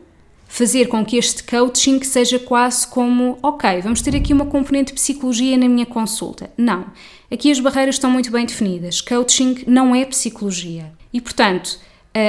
fazer 0.46 0.90
com 0.90 1.06
que 1.06 1.16
este 1.16 1.42
coaching 1.44 2.04
seja 2.04 2.38
quase 2.38 2.86
como, 2.86 3.38
ok, 3.42 3.80
vamos 3.82 4.02
ter 4.02 4.14
aqui 4.14 4.34
uma 4.34 4.48
componente 4.48 4.88
de 4.88 5.00
psicologia 5.00 5.58
na 5.58 5.70
minha 5.70 5.86
consulta. 5.86 6.52
Não. 6.58 6.88
Aqui 7.32 7.50
as 7.50 7.62
barreiras 7.62 7.96
estão 7.96 8.12
muito 8.12 8.30
bem 8.30 8.46
definidas. 8.46 9.00
Coaching 9.00 9.64
não 9.68 9.96
é 9.96 10.04
psicologia. 10.04 10.92
E, 11.14 11.22
portanto, 11.22 11.80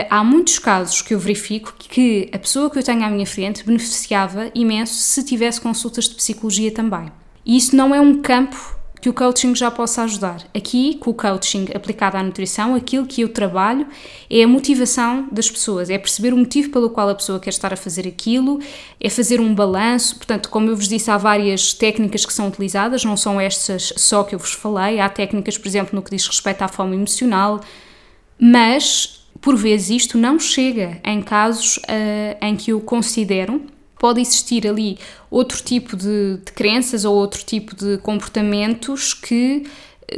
há 0.09 0.23
muitos 0.23 0.59
casos 0.59 1.03
que 1.03 1.15
eu 1.15 1.19
verifico 1.19 1.75
que 1.79 2.29
a 2.33 2.39
pessoa 2.39 2.71
que 2.71 2.79
eu 2.79 2.83
tenho 2.83 3.05
à 3.05 3.11
minha 3.11 3.27
frente 3.27 3.65
beneficiava 3.65 4.51
imenso 4.55 4.95
se 4.95 5.25
tivesse 5.25 5.61
consultas 5.61 6.09
de 6.09 6.15
psicologia 6.15 6.71
também. 6.71 7.11
E 7.45 7.57
isso 7.57 7.75
não 7.75 7.95
é 7.95 8.01
um 8.01 8.21
campo 8.21 8.79
que 9.01 9.09
o 9.09 9.15
coaching 9.15 9.55
já 9.55 9.71
possa 9.71 10.03
ajudar. 10.03 10.47
Aqui, 10.55 10.97
com 10.97 11.11
o 11.11 11.15
coaching 11.15 11.69
aplicado 11.75 12.17
à 12.19 12.23
nutrição, 12.23 12.75
aquilo 12.75 13.07
que 13.07 13.23
eu 13.23 13.29
trabalho 13.31 13.87
é 14.29 14.43
a 14.43 14.49
motivação 14.49 15.27
das 15.33 15.51
pessoas, 15.51 15.89
é 15.89 15.97
perceber 15.97 16.35
o 16.35 16.37
motivo 16.37 16.71
pelo 16.71 16.91
qual 16.91 17.09
a 17.09 17.15
pessoa 17.15 17.41
quer 17.41 17.51
estar 17.51 17.73
a 17.73 17.77
fazer 17.77 18.07
aquilo, 18.07 18.61
é 19.01 19.09
fazer 19.09 19.41
um 19.41 19.55
balanço. 19.55 20.17
Portanto, 20.17 20.51
como 20.51 20.69
eu 20.69 20.77
vos 20.77 20.87
disse, 20.87 21.11
há 21.11 21.17
várias 21.17 21.73
técnicas 21.73 22.27
que 22.27 22.33
são 22.33 22.49
utilizadas, 22.49 23.05
não 23.05 23.17
são 23.17 23.41
estas 23.41 23.93
só 23.97 24.23
que 24.23 24.35
eu 24.35 24.39
vos 24.39 24.53
falei, 24.53 25.01
há 25.01 25.09
técnicas, 25.09 25.57
por 25.57 25.67
exemplo, 25.67 25.97
no 25.97 26.03
que 26.03 26.11
diz 26.11 26.27
respeito 26.27 26.61
à 26.63 26.69
fome 26.69 26.95
emocional, 26.95 27.61
mas 28.39 29.20
por 29.41 29.57
vezes 29.57 29.91
isto 29.91 30.19
não 30.19 30.39
chega 30.39 31.01
em 31.05 31.23
casos 31.23 31.77
uh, 31.79 32.45
em 32.45 32.57
que 32.57 32.73
eu 32.73 32.81
considero 32.81 33.63
pode 34.01 34.21
existir 34.21 34.67
ali 34.67 34.99
outro 35.31 35.63
tipo 35.63 35.95
de, 35.95 36.39
de 36.39 36.53
crenças 36.53 37.05
ou 37.05 37.15
outro 37.15 37.45
tipo 37.45 37.77
de 37.77 37.99
comportamentos 37.99 39.13
que 39.13 39.65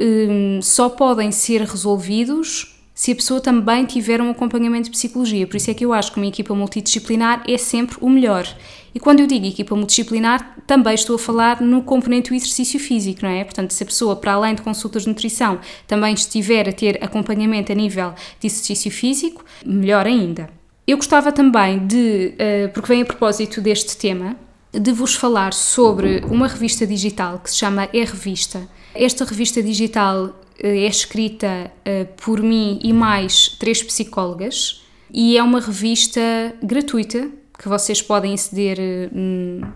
um, 0.01 0.63
só 0.63 0.89
podem 0.89 1.33
ser 1.33 1.63
resolvidos 1.63 2.79
se 2.95 3.11
a 3.11 3.17
pessoa 3.17 3.41
também 3.41 3.85
tiver 3.85 4.21
um 4.21 4.31
acompanhamento 4.31 4.85
de 4.85 4.91
psicologia. 4.93 5.47
Por 5.47 5.57
isso 5.57 5.71
é 5.71 5.75
que 5.75 5.85
eu 5.85 5.93
acho 5.93 6.13
que 6.13 6.19
uma 6.19 6.27
equipa 6.27 6.55
multidisciplinar 6.55 7.43
é 7.49 7.59
sempre 7.59 7.97
o 8.01 8.09
melhor. 8.09 8.47
E 8.95 9.01
quando 9.01 9.21
eu 9.21 9.27
digo 9.27 9.47
equipa 9.47 9.75
multidisciplinar, 9.75 10.59
também 10.67 10.95
estou 10.95 11.17
a 11.17 11.19
falar 11.19 11.61
no 11.61 11.83
componente 11.83 12.31
do 12.31 12.37
exercício 12.37 12.79
físico, 12.79 13.21
não 13.23 13.31
é? 13.31 13.43
Portanto, 13.43 13.71
se 13.71 13.83
a 13.83 13.87
pessoa, 13.87 14.17
para 14.17 14.35
além 14.35 14.55
de 14.55 14.63
consultas 14.63 15.03
de 15.03 15.09
nutrição, 15.09 15.61
também 15.87 16.13
estiver 16.13 16.69
a 16.69 16.73
ter 16.73 17.03
acompanhamento 17.03 17.73
a 17.73 17.75
nível 17.75 18.15
de 18.39 18.47
exercício 18.47 18.91
físico, 18.91 19.45
melhor 19.65 20.07
ainda. 20.07 20.51
Eu 20.87 20.97
gostava 20.97 21.33
também 21.33 21.87
de, 21.87 22.35
uh, 22.35 22.73
porque 22.73 22.89
vem 22.89 23.03
a 23.03 23.07
propósito 23.07 23.61
deste 23.61 23.97
tema, 23.97 24.37
de 24.73 24.93
vos 24.93 25.15
falar 25.15 25.53
sobre 25.53 26.23
uma 26.29 26.49
revista 26.49 26.87
digital 26.87 27.39
que 27.39 27.51
se 27.51 27.57
chama 27.57 27.89
E-Revista. 27.93 28.69
Esta 28.95 29.25
revista 29.25 29.63
digital 29.63 30.27
uh, 30.27 30.35
é 30.61 30.87
escrita 30.87 31.71
uh, 31.87 32.07
por 32.23 32.43
mim 32.43 32.79
e 32.83 32.93
mais 32.93 33.49
três 33.49 33.83
psicólogas 33.83 34.83
e 35.13 35.37
é 35.37 35.43
uma 35.43 35.61
revista 35.61 36.21
gratuita 36.63 37.31
que 37.63 37.69
vocês 37.69 38.03
podem 38.03 38.35
aceder 38.35 38.77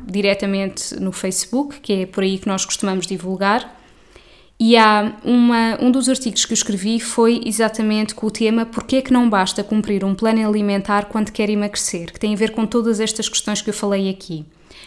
diretamente 0.05 0.99
no 0.99 1.13
Facebook, 1.13 1.79
que 1.81 1.93
é 1.93 2.07
por 2.07 2.25
aí 2.25 2.37
que 2.37 2.49
nós 2.49 2.65
costumamos 2.65 3.07
divulgar. 3.07 3.81
E 4.59 4.77
há 4.77 5.17
uma, 5.23 5.79
um 5.81 5.93
dos 5.93 6.09
artigos 6.09 6.45
que 6.45 6.53
eu 6.53 6.57
escrevi 6.57 6.99
foi 6.99 7.41
exatamente 7.45 8.13
com 8.13 8.27
o 8.27 8.31
tema 8.31 8.67
Porquê 8.67 8.97
é 8.97 9.03
que 9.03 9.13
não 9.13 9.31
basta 9.31 9.63
cumprir 9.63 10.03
um 10.03 10.17
plano 10.17 10.45
alimentar 10.49 11.05
quando 11.05 11.31
quer 11.31 11.49
emagrecer, 11.49 12.13
que 12.13 12.19
tem 12.19 12.35
a 12.35 12.37
ver 12.37 12.51
com 12.51 12.67
todas 12.67 12.99
estas 12.99 13.29
questões 13.29 13.63
que 13.63 13.71
eu 13.71 13.75
falei 13.75 14.11
aqui. 14.11 14.45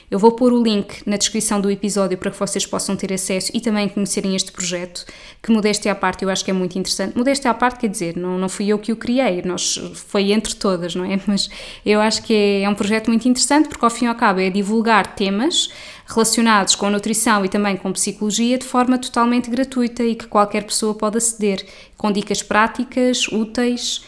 Eu 0.09 0.17
vou 0.17 0.31
pôr 0.31 0.51
o 0.51 0.63
link 0.63 1.03
na 1.05 1.17
descrição 1.17 1.61
do 1.61 1.69
episódio 1.69 2.17
para 2.17 2.31
que 2.31 2.39
vocês 2.39 2.65
possam 2.65 2.95
ter 2.95 3.13
acesso 3.13 3.51
e 3.53 3.61
também 3.61 3.87
conhecerem 3.87 4.35
este 4.35 4.51
projeto, 4.51 5.05
que 5.41 5.51
modéstia 5.51 5.91
à 5.91 5.95
parte 5.95 6.23
eu 6.23 6.29
acho 6.31 6.43
que 6.43 6.49
é 6.49 6.53
muito 6.53 6.79
interessante. 6.79 7.15
Modéstia 7.15 7.51
à 7.51 7.53
parte 7.53 7.79
quer 7.79 7.89
dizer, 7.89 8.17
não, 8.17 8.37
não 8.39 8.49
fui 8.49 8.67
eu 8.67 8.79
que 8.79 8.91
o 8.91 8.95
criei, 8.95 9.43
nós, 9.43 9.79
foi 9.93 10.31
entre 10.31 10.55
todas, 10.55 10.95
não 10.95 11.05
é? 11.05 11.19
Mas 11.27 11.49
eu 11.85 12.01
acho 12.01 12.23
que 12.23 12.33
é, 12.33 12.61
é 12.63 12.69
um 12.69 12.73
projeto 12.73 13.07
muito 13.07 13.27
interessante 13.29 13.69
porque 13.69 13.85
ao 13.85 13.91
fim 13.91 14.05
e 14.05 14.07
ao 14.07 14.15
cabo 14.15 14.39
é 14.39 14.49
divulgar 14.49 15.15
temas 15.15 15.69
relacionados 16.07 16.73
com 16.73 16.89
nutrição 16.89 17.45
e 17.45 17.49
também 17.49 17.77
com 17.77 17.91
psicologia 17.93 18.57
de 18.57 18.65
forma 18.65 18.97
totalmente 18.97 19.47
gratuita 19.49 20.03
e 20.03 20.15
que 20.15 20.25
qualquer 20.25 20.63
pessoa 20.63 20.95
pode 20.95 21.17
aceder, 21.17 21.63
com 21.95 22.11
dicas 22.11 22.41
práticas, 22.41 23.27
úteis, 23.27 24.03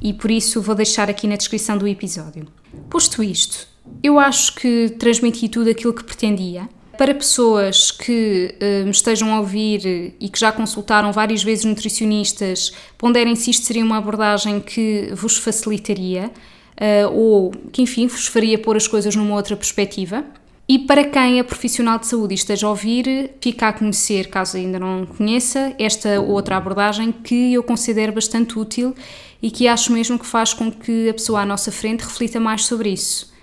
e 0.00 0.12
por 0.12 0.30
isso 0.30 0.60
vou 0.60 0.74
deixar 0.74 1.08
aqui 1.08 1.26
na 1.26 1.36
descrição 1.36 1.78
do 1.78 1.88
episódio. 1.88 2.46
Posto 2.90 3.22
isto, 3.22 3.66
eu 4.02 4.18
acho 4.18 4.54
que 4.54 4.90
transmiti 4.98 5.48
tudo 5.48 5.70
aquilo 5.70 5.92
que 5.92 6.04
pretendia. 6.04 6.68
Para 6.96 7.14
pessoas 7.14 7.92
que 7.92 8.54
uh, 8.60 8.84
me 8.84 8.90
estejam 8.90 9.32
a 9.32 9.38
ouvir 9.38 10.14
e 10.18 10.28
que 10.28 10.38
já 10.38 10.50
consultaram 10.50 11.12
várias 11.12 11.44
vezes 11.44 11.64
nutricionistas, 11.64 12.72
ponderem 12.96 13.36
se 13.36 13.50
isto 13.50 13.66
seria 13.66 13.84
uma 13.84 13.98
abordagem 13.98 14.60
que 14.60 15.10
vos 15.14 15.36
facilitaria 15.36 16.32
uh, 16.78 17.12
ou 17.12 17.52
que, 17.72 17.82
enfim, 17.82 18.08
vos 18.08 18.26
faria 18.26 18.58
pôr 18.58 18.76
as 18.76 18.88
coisas 18.88 19.14
numa 19.14 19.34
outra 19.34 19.56
perspectiva. 19.56 20.24
E 20.68 20.80
para 20.80 21.02
quem 21.04 21.38
é 21.38 21.42
profissional 21.42 21.98
de 21.98 22.06
saúde 22.06 22.34
e 22.34 22.36
esteja 22.36 22.66
a 22.66 22.70
ouvir, 22.70 23.30
fica 23.40 23.68
a 23.68 23.72
conhecer, 23.72 24.28
caso 24.28 24.58
ainda 24.58 24.78
não 24.78 25.06
conheça, 25.06 25.74
esta 25.78 26.20
outra 26.20 26.56
abordagem 26.56 27.10
que 27.10 27.54
eu 27.54 27.62
considero 27.62 28.12
bastante 28.12 28.58
útil 28.58 28.94
e 29.40 29.50
que 29.50 29.66
acho 29.66 29.92
mesmo 29.92 30.18
que 30.18 30.26
faz 30.26 30.52
com 30.52 30.70
que 30.70 31.08
a 31.08 31.14
pessoa 31.14 31.40
à 31.40 31.46
nossa 31.46 31.72
frente 31.72 32.02
reflita 32.02 32.38
mais 32.38 32.66
sobre 32.66 32.90
isso. 32.90 33.37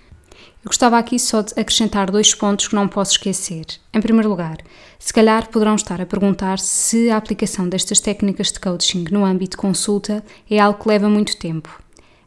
Eu 0.66 0.70
gostava 0.70 0.98
aqui 0.98 1.16
só 1.16 1.42
de 1.42 1.52
acrescentar 1.56 2.10
dois 2.10 2.34
pontos 2.34 2.66
que 2.66 2.74
não 2.74 2.88
posso 2.88 3.12
esquecer. 3.12 3.66
Em 3.94 4.00
primeiro 4.00 4.28
lugar, 4.28 4.56
se 4.98 5.12
calhar 5.12 5.48
poderão 5.48 5.76
estar 5.76 6.00
a 6.00 6.06
perguntar 6.06 6.58
se 6.58 7.08
a 7.08 7.16
aplicação 7.16 7.68
destas 7.68 8.00
técnicas 8.00 8.50
de 8.50 8.58
coaching 8.58 9.04
no 9.12 9.24
âmbito 9.24 9.52
de 9.52 9.58
consulta 9.58 10.24
é 10.50 10.58
algo 10.58 10.82
que 10.82 10.88
leva 10.88 11.08
muito 11.08 11.36
tempo. 11.36 11.80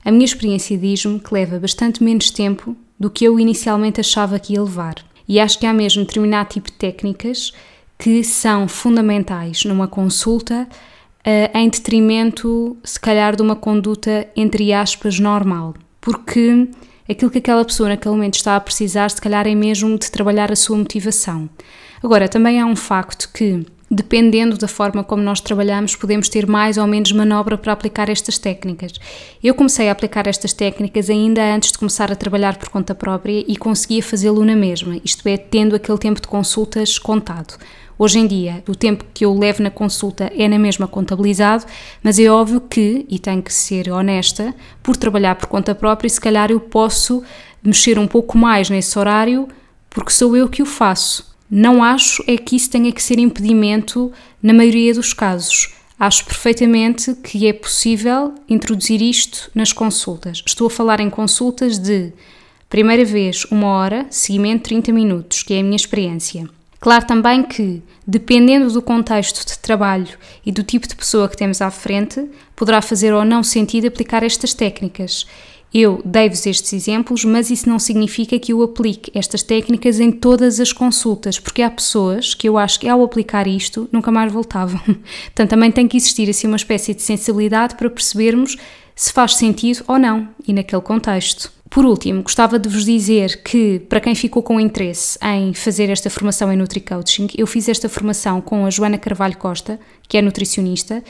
A 0.06 0.10
minha 0.10 0.24
experiência 0.24 0.78
diz-me 0.78 1.20
que 1.20 1.34
leva 1.34 1.60
bastante 1.60 2.02
menos 2.02 2.32
tempo 2.32 2.78
do 2.98 3.10
que 3.10 3.26
eu 3.26 3.38
inicialmente 3.38 4.00
achava 4.00 4.40
que 4.40 4.54
ia 4.54 4.64
levar. 4.64 4.96
E 5.28 5.38
acho 5.38 5.60
que 5.60 5.66
há 5.66 5.74
mesmo 5.74 6.06
determinado 6.06 6.48
tipo 6.48 6.72
de 6.72 6.78
técnicas 6.78 7.52
que 7.98 8.24
são 8.24 8.70
fundamentais 8.70 9.66
numa 9.66 9.86
consulta 9.86 10.66
uh, 10.66 11.58
em 11.58 11.68
detrimento, 11.68 12.78
se 12.86 13.02
calhar, 13.02 13.36
de 13.36 13.42
uma 13.42 13.58
conduta, 13.58 14.30
entre 14.34 14.72
aspas, 14.72 15.20
normal. 15.20 15.74
Porque 16.00 16.70
aquilo 17.10 17.32
que 17.32 17.40
aquela 17.40 17.66
pessoa 17.66 17.90
naquele 17.90 18.16
momento 18.16 18.36
está 18.36 18.56
a 18.56 18.60
precisar, 18.60 19.10
se 19.10 19.22
calhar, 19.22 19.48
é 19.48 19.56
mesmo 19.56 19.98
de 19.98 20.12
trabalhar 20.12 20.52
a 20.52 20.56
sua 20.56 20.78
motivação. 20.78 21.50
Agora, 22.04 22.30
também 22.30 22.60
há 22.60 22.66
um 22.66 22.76
facto 22.76 23.30
que 23.34 23.66
dependendo 23.92 24.56
da 24.58 24.68
forma 24.68 25.04
como 25.04 25.24
nós 25.24 25.42
trabalhamos, 25.42 25.96
podemos 25.96 26.30
ter 26.30 26.46
mais 26.46 26.78
ou 26.78 26.86
menos 26.86 27.12
manobra 27.12 27.58
para 27.58 27.74
aplicar 27.74 28.08
estas 28.08 28.38
técnicas. 28.38 28.94
Eu 29.44 29.56
comecei 29.56 29.90
a 29.90 29.92
aplicar 29.92 30.28
estas 30.28 30.54
técnicas 30.54 31.10
ainda 31.10 31.42
antes 31.56 31.72
de 31.72 31.78
começar 31.78 32.12
a 32.12 32.16
trabalhar 32.16 32.58
por 32.58 32.70
conta 32.70 32.94
própria 32.94 33.44
e 33.48 33.58
conseguia 33.58 34.04
fazê-lo 34.04 34.46
na 34.46 34.56
mesma, 34.56 35.00
isto 35.04 35.28
é, 35.28 35.38
tendo 35.38 35.76
aquele 35.76 35.98
tempo 35.98 36.22
de 36.22 36.28
consultas 36.28 37.00
contado. 37.00 37.58
Hoje 38.02 38.18
em 38.18 38.26
dia, 38.26 38.64
o 38.66 38.74
tempo 38.74 39.04
que 39.14 39.26
eu 39.26 39.38
levo 39.38 39.62
na 39.62 39.70
consulta 39.70 40.32
é 40.34 40.48
na 40.48 40.58
mesma 40.58 40.88
contabilizado, 40.88 41.66
mas 42.02 42.18
é 42.18 42.30
óbvio 42.30 42.62
que, 42.62 43.06
e 43.10 43.20
tenho 43.20 43.44
que 43.44 43.54
ser 43.54 43.92
honesta, 43.92 44.56
por 44.82 44.96
trabalhar 44.96 45.36
por 45.36 45.48
conta 45.48 45.76
própria, 45.76 46.10
se 46.10 46.22
calhar 46.22 46.50
eu 46.50 46.62
posso 46.62 47.22
mexer 47.62 48.00
um 48.00 48.08
pouco 48.08 48.38
mais 48.38 48.70
nesse 48.70 48.98
horário 48.98 49.50
porque 49.90 50.12
sou 50.12 50.38
eu 50.38 50.48
que 50.48 50.62
o 50.62 50.66
faço. 50.66 51.36
Não 51.52 51.84
acho 51.84 52.24
é 52.26 52.38
que 52.38 52.56
isso 52.56 52.70
tenha 52.70 52.90
que 52.94 53.04
ser 53.04 53.20
impedimento 53.20 54.14
na 54.42 54.54
maioria 54.54 54.94
dos 54.94 55.12
casos. 55.12 55.74
Acho 56.00 56.24
perfeitamente 56.24 57.14
que 57.16 57.48
é 57.48 57.52
possível 57.52 58.34
introduzir 58.48 59.02
isto 59.02 59.52
nas 59.54 59.74
consultas. 59.74 60.42
Estou 60.46 60.68
a 60.68 60.72
falar 60.72 61.02
em 61.02 61.10
consultas 61.10 61.78
de 61.78 62.14
Primeira 62.70 63.04
vez, 63.04 63.46
uma 63.46 63.66
hora, 63.66 64.06
seguimento 64.12 64.66
30 64.66 64.94
minutos, 64.94 65.42
que 65.42 65.56
é 65.56 65.60
a 65.60 65.64
minha 65.64 65.76
experiência. 65.76 66.48
Claro 66.80 67.06
também 67.06 67.44
que, 67.44 67.82
dependendo 68.08 68.72
do 68.72 68.82
contexto 68.82 69.46
de 69.46 69.60
trabalho 69.60 70.18
e 70.46 70.52
do 70.52 70.64
tipo 70.64 70.88
de 70.88 70.96
pessoa 70.96 71.28
que 71.28 71.36
temos 71.36 71.62
à 71.62 71.70
frente, 71.70 72.26
poderá 72.56 72.82
fazer 72.82 73.14
ou 73.14 73.26
não 73.26 73.44
sentido 73.44 73.88
aplicar 73.88 74.24
estas 74.24 74.54
técnicas. 74.54 75.26
Eu 75.72 76.02
dei-vos 76.04 76.48
estes 76.48 76.74
exemplos, 76.74 77.24
mas 77.24 77.52
isso 77.52 77.70
não 77.70 77.78
significa 77.78 78.40
que 78.40 78.54
eu 78.54 78.64
aplique 78.64 79.12
estas 79.14 79.44
técnicas 79.44 80.00
em 80.00 80.12
todas 80.12 80.60
as 80.60 80.74
consultas, 80.74 81.38
porque 81.38 81.62
há 81.62 81.70
pessoas 81.70 82.34
que 82.34 82.50
eu 82.50 82.58
acho 82.58 82.80
que 82.80 82.90
ao 82.90 83.04
aplicar 83.04 83.46
isto 83.46 83.88
nunca 83.92 84.10
mais 84.10 84.32
voltavam. 84.32 84.82
Portanto, 85.26 85.50
também 85.50 85.72
tem 85.72 85.88
que 85.88 85.98
existir 85.98 86.28
assim 86.28 86.48
uma 86.48 86.56
espécie 86.56 86.96
de 86.96 87.04
sensibilidade 87.04 87.76
para 87.76 87.90
percebermos 87.90 88.58
se 89.00 89.14
faz 89.14 89.36
sentido 89.36 89.82
ou 89.88 89.98
não 89.98 90.28
e 90.46 90.52
naquele 90.52 90.82
contexto. 90.82 91.54
Por 91.70 91.86
último, 91.86 92.22
gostava 92.22 92.60
de 92.60 92.68
vos 92.68 92.84
dizer 92.84 93.42
que, 93.44 93.80
para 93.88 94.02
quem 94.02 94.14
ficou 94.14 94.44
com 94.44 94.60
interesse 94.60 95.18
em 95.24 95.54
fazer 95.54 95.90
esta 95.90 96.10
formação 96.10 96.52
em 96.52 96.58
NutriCoaching, 96.58 97.28
eu 97.38 97.48
fiz 97.48 97.70
esta 97.70 97.88
formação 97.88 98.42
com 98.42 98.66
a 98.66 98.70
Joana 98.70 98.98
Carvalho 98.98 99.38
Costa, 99.38 99.80
que 100.06 100.18
é 100.18 100.22
nutricionista, 100.22 101.02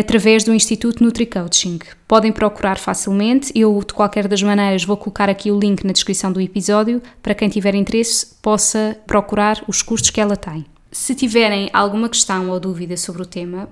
através 0.00 0.42
do 0.42 0.52
Instituto 0.52 1.04
NutriCoaching. 1.04 1.78
Podem 2.08 2.32
procurar 2.32 2.78
facilmente, 2.78 3.52
eu 3.54 3.78
de 3.86 3.94
qualquer 3.94 4.26
das 4.26 4.42
maneiras 4.42 4.82
vou 4.82 4.96
colocar 4.96 5.28
aqui 5.28 5.52
o 5.52 5.60
link 5.60 5.84
na 5.84 5.92
descrição 5.92 6.32
do 6.32 6.40
episódio 6.40 7.00
para 7.22 7.34
quem 7.34 7.48
tiver 7.48 7.76
interesse 7.76 8.26
possa 8.42 8.98
procurar 9.06 9.62
os 9.68 9.82
cursos 9.82 10.10
que 10.10 10.20
ela 10.20 10.36
tem. 10.36 10.66
Se 10.90 11.14
tiverem 11.14 11.70
alguma 11.72 12.08
questão 12.08 12.50
ou 12.50 12.58
dúvida 12.58 12.96
sobre 12.96 13.22
o 13.22 13.26
tema, 13.26 13.68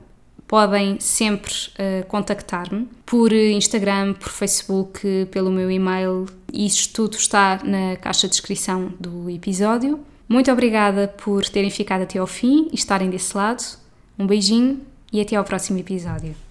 podem 0.47 0.99
sempre 1.01 1.53
uh, 1.53 2.07
contactar-me 2.07 2.89
por 3.05 3.33
Instagram, 3.33 4.15
por 4.15 4.29
Facebook, 4.29 5.27
pelo 5.31 5.51
meu 5.51 5.71
e-mail. 5.71 6.27
Isto 6.53 6.93
tudo 6.95 7.17
está 7.17 7.61
na 7.65 7.97
caixa 7.97 8.27
de 8.27 8.33
descrição 8.33 8.93
do 8.99 9.29
episódio. 9.31 10.01
Muito 10.29 10.51
obrigada 10.51 11.09
por 11.09 11.45
terem 11.49 11.71
ficado 11.71 12.03
até 12.03 12.19
ao 12.19 12.27
fim 12.27 12.69
e 12.73 12.75
estarem 12.75 13.11
desse 13.11 13.37
lado. 13.37 13.63
Um 14.19 14.27
beijinho 14.27 14.81
e 15.13 15.21
até 15.21 15.37
ao 15.37 15.45
próximo 15.45 15.79
episódio. 15.79 16.46